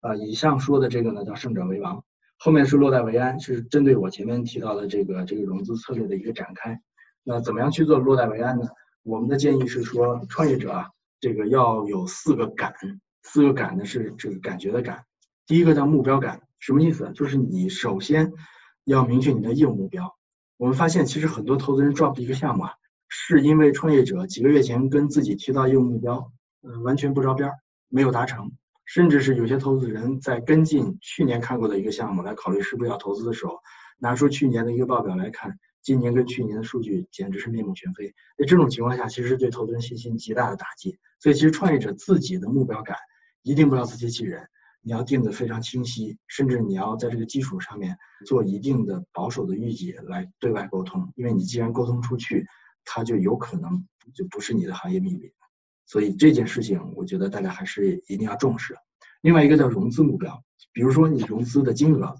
[0.00, 2.04] 啊，以上说的这个呢叫胜者为王，
[2.38, 6.80] 后面是落袋为安，是针对我前面提到的这个这个融资策略的一个展开。
[7.24, 8.68] 那怎么样去做落袋为安呢？
[9.02, 12.74] 我们的建议是说，创业者啊，这个要有四个感，
[13.22, 15.04] 四个感呢是这个感觉的感。
[15.46, 17.10] 第一个叫目标感，什么意思？
[17.14, 18.32] 就是你首先
[18.84, 20.16] 要明确你的业务目标。
[20.58, 22.72] 我们发现其实很多投资人 drop 一个项目啊，
[23.08, 26.30] 是因为创业者几个月前跟自己提到业务目标，
[26.62, 27.54] 嗯，完全不着边儿，
[27.88, 28.52] 没有达成。
[28.88, 33.58] 甚至是有些投资人在跟进去年看过的一个项目来考虑是不是要投资的时候，
[33.98, 38.14] 拿出去年的一个报表来看，今年跟去年的数据简直是面目全非。
[38.38, 40.98] 在这种情况下，其实对投资人信心极大的打击。
[41.20, 42.96] 所以，其实创业者自己的目标感
[43.42, 44.48] 一定不要自欺欺人，
[44.80, 52.46] 你要定的非常清晰，甚至你要在这个基础上面做一定的保守的预计来对外沟通，因为你既然沟通出去，
[52.86, 55.30] 它就有可能就不是你的行业秘密。
[55.88, 58.76] 所以这件事情，我觉得大家还是一定要重视。
[59.22, 62.14] 另外一个叫融资目标，比如说你融资的金额，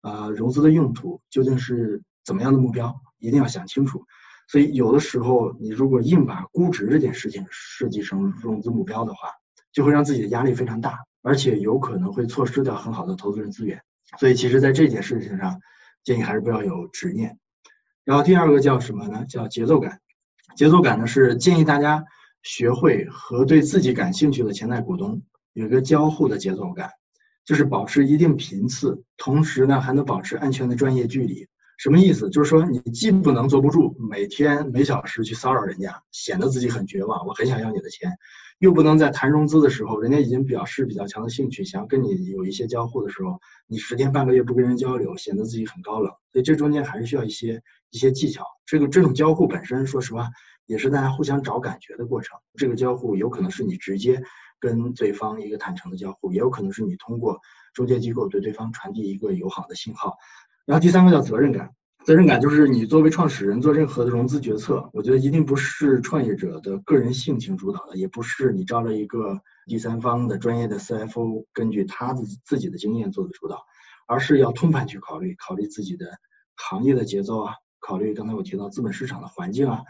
[0.00, 4.04] 呃，融资的用途究竟是怎么样的目标，一定要想清楚。
[4.48, 9.28] 所以有的时候你如果硬把估值这件事情设计成融资目标的话，
[9.72, 13.80] 就会让自己的压力非常大，而且有可能会错失掉很好的投资人资源。
[14.18, 15.60] 所以其实在这件事情上，
[16.02, 17.38] 建议还是不要有执念。
[18.04, 19.24] 然后第二个叫什么呢？
[19.26, 20.00] 叫节奏感。
[20.56, 22.04] 节奏感呢是建议大家。
[22.42, 25.22] 学会和对自己感兴趣的潜在股东
[25.52, 26.90] 有一个交互的节奏感，
[27.44, 31.46] 就是保持一定频次，同时呢还能保持安全的专业距离。
[31.78, 32.30] 什么意思？
[32.30, 38.12] 就是说你既不能坐不住，每天每小时去骚扰人家，显得自己很绝望，我很想要你的钱，
[38.58, 46.12] 又不能在谈融资的时候，人家已经表示比较强的兴趣，想要跟你有一些交互的时候，你十天半个月不跟人交流，显得自己很高冷。
[46.32, 48.44] 所以这中间还是需要一些一些技巧。
[48.64, 50.28] 这个这种交互本身，说实话。
[50.66, 52.38] 也是大家互相找感觉的过程。
[52.54, 54.22] 这个交互有可能是你直接
[54.60, 57.40] 跟对方一个坦诚的交互，也有可能是你通过
[57.74, 60.16] 中介机构对对方传递一个友好的信号。
[60.64, 73.64] 然后第三个叫责任感，责任感就是你作为创始人做任何的融资决策，我觉得一定不是创业者的个人性情主导的，也不是你招了一个第三方的专业的 CFO 根据他的自己的经验做的主导，
[74.06, 76.06] 而是要通盘去考虑，考虑自己的
[76.54, 79.82] 行业的节奏啊，考虑刚才我提到资本市场的环境啊。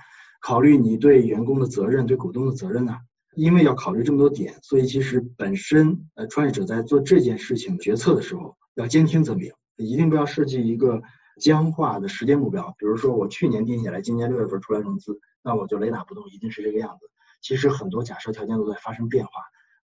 [0.42, 2.98] 考虑你对员工的责任，对股东的责任呢？
[3.36, 11.00] 因为要考虑这么多点，所以其实本身呃，创业者在做这件事情决策的时候，要兼听则明，一定不要设计一个
[11.40, 12.74] 僵化的时间目标。
[12.76, 17.06] 比如说我去年定下来，今年六月份出来融资，那我就雷打不动，一定是这个样子。
[17.40, 19.30] 其实很多假设条件都在发生变化，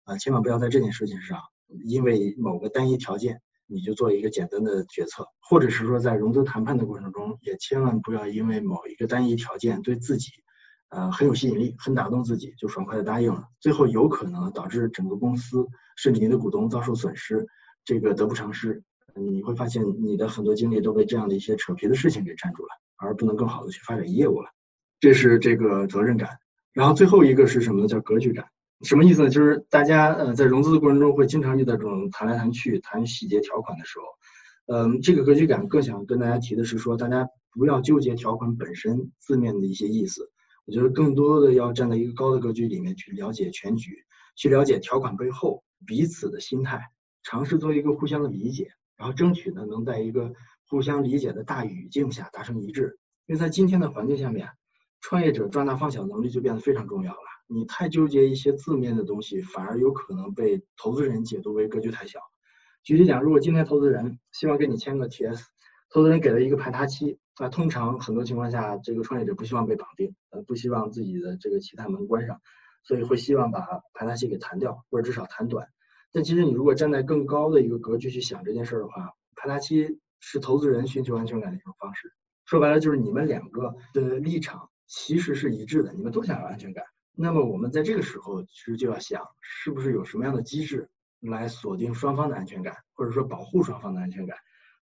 [0.05, 1.39] 啊，千万不要在这件事情上，
[1.87, 3.41] 因为某个单一条件。
[3.71, 10.31] 你就做一个简单的决策，或者是说在融资谈判的过程中，也千万不要因为某一个单一条件对自己，
[10.91, 15.66] 呃很有吸引力、很打动自己，就爽快的答应了，最后有可能导致整个公司
[15.97, 17.47] 甚至您的股东遭受损失，
[17.84, 18.82] 这个得不偿失。
[19.14, 24.51] 你会发现你的很多精力都被这样的一些扯皮的事情给占住了，而不能更好的去发展业务了。
[25.01, 26.39] 这是这个责任感。
[26.72, 27.89] 然后最后一个是什么呢？
[27.89, 28.47] 叫格局感。
[28.82, 29.28] 什么意思呢？
[29.28, 34.05] 就是大家呃在融资的过程中会经常遇到这种谈来谈去、谈细节条款的时候，
[34.76, 40.30] 嗯，这个格局感更想跟大家提的是说，大家不要纠结条款本身字面的一些意思，
[40.69, 44.05] 我觉得更多的要站在一个高的格局里面去了解全局，
[44.37, 46.91] 去了解条款背后彼此的心态，
[47.23, 50.31] 尝试做一个互相的理解，然后争取呢能在一个
[50.69, 52.99] 互相理解的大语境下达成一致。
[53.25, 54.47] 因为在今天的环境下面，
[55.01, 57.19] 创业者抓大放小能力就变得非常重要了。
[57.47, 62.21] 你太纠结一些字面的东西，反而有可能被投资人解读为格局太小。
[62.83, 65.41] 举例讲，如果今天投资人希望跟你签个 TS，
[65.89, 72.41] 投资人给了一个排他期，那通常很多情况下，这个创业者不希望被绑定，呃，不希望自己的这个其他门关上，
[72.82, 73.61] 所以会希望把
[73.95, 75.68] 排他期给谈掉，或者至少谈短。
[76.12, 82.12] 但其实你如果站在更高的一个格局去想这件事儿的话，排他期是投资人寻求安全感的一种方式。
[82.45, 86.84] 说白了就是你们两个的立场其实是一致的，你们都想要安全感。
[87.14, 90.89] 那么我们在这个时候其实就要想，是不是有什么样的机制
[91.20, 94.36] 来锁定双方的安全感，或者说保护双方的安全感？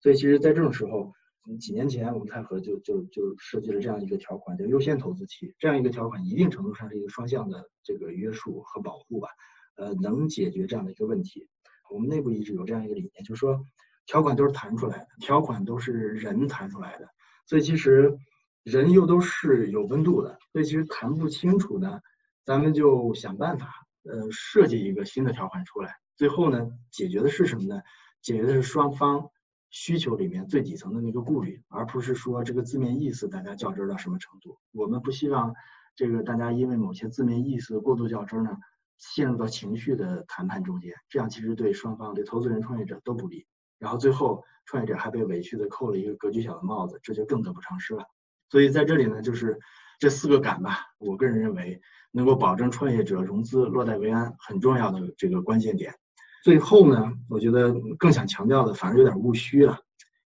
[0.02, 1.14] 所以其实，在这种时候，
[1.60, 5.54] 几年前我们泰和就就就设计了这样一个条款，叫优先投资期。
[5.58, 9.28] 这样一个条款，一定程度上是一个双向的这个约束和保护吧，
[9.76, 11.48] 呃，能解决这样的一个问题。
[11.90, 13.64] 我们内部一直有这样一个理念，就是说，
[14.06, 17.08] 条款都是谈出来的，条款都是人谈出来的，
[17.46, 18.16] 所以其实
[18.62, 22.00] 人又都是有温度的，所以其实谈不清楚呢。
[22.46, 23.72] 咱们就想办法，
[24.02, 25.94] 呃，设计一个新的条款出来。
[26.16, 27.80] 最后呢，解决的是什么呢？
[28.20, 29.30] 解决的是双方
[29.76, 34.56] 需求里面最底层的那个顾虑，而不是说这个字面意思大家较真到什么程度。
[34.70, 35.52] 我们不希望
[35.96, 38.56] 这个大家因为某些字面意思过度较真呢，
[38.98, 43.46] 陷入到情绪的谈判中间，这样其实对双方、对投资人、创业者都不利。
[43.80, 48.04] 然后最后创业者还被委屈的扣了一个格局小的帽子，这就更得不偿失了。
[48.50, 49.58] 所以在这里呢，就是
[49.98, 51.82] 这四个感吧，我个人认为。
[52.16, 55.96] 能够保证创业者融资落袋为安，很重要的这个关键点。
[56.44, 59.80] 最后呢，我觉得更想强调的反而有点务虚了，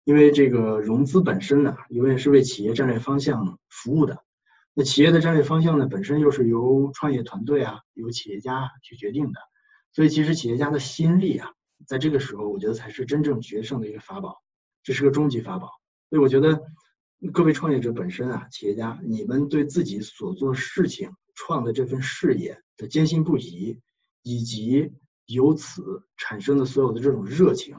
[0.05, 4.24] 因为这个融资本身呢，永远是为企业战略方向服务的。
[4.74, 9.41] 那企业的战略方向呢，本身又是由创业团队啊，由企业家去决定的。
[9.91, 11.51] 所以其实企业家的心力啊，
[11.86, 14.41] 在这个时候，我觉得才是真正决胜的一个法宝，
[14.84, 15.70] 这是个终极法宝。
[16.09, 16.61] 所以我觉得
[17.34, 21.11] 各位创业者本身啊，企业家，你们对自己所做事情。
[21.38, 23.82] 创的这份事业的坚信不疑，
[24.24, 24.93] 以及
[25.26, 27.78] 由此产生的所有的这种热情、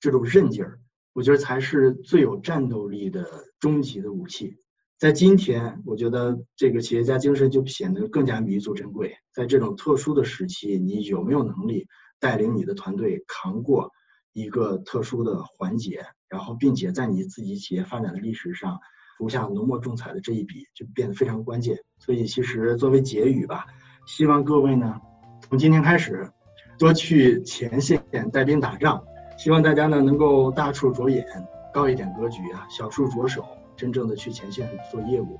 [0.00, 0.80] 这种韧劲儿，
[1.12, 3.26] 我觉得才是最有战斗力的
[3.60, 4.56] 终极的武器。
[4.98, 9.16] 在今天，我觉得这个企业家精神就显得更加弥足珍贵。
[9.32, 11.86] 在这种特殊的时期，你有没有能力
[12.20, 13.90] 带领你的团队扛过
[14.32, 18.78] 一个特殊的环节，然后并且在你自己企业发展的历史上？
[19.16, 23.66] 服下浓墨重彩的这一笔就变得非常关键，所以其实作为结语吧，
[24.08, 25.00] 希望各位呢
[25.48, 26.32] 从今天开始
[26.78, 28.02] 多去前线
[28.32, 29.02] 带兵打仗，
[29.38, 31.24] 希望大家呢能够大处着眼，
[31.72, 33.44] 高一点格局啊，小处着手，
[33.76, 35.38] 真正的去前线做业务，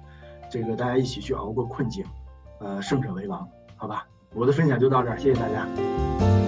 [0.51, 2.05] 这个大家一起去熬过困境，
[2.61, 4.07] 呃，胜者为王，好吧？
[4.35, 6.43] 我的分享就到这儿，谢谢大家。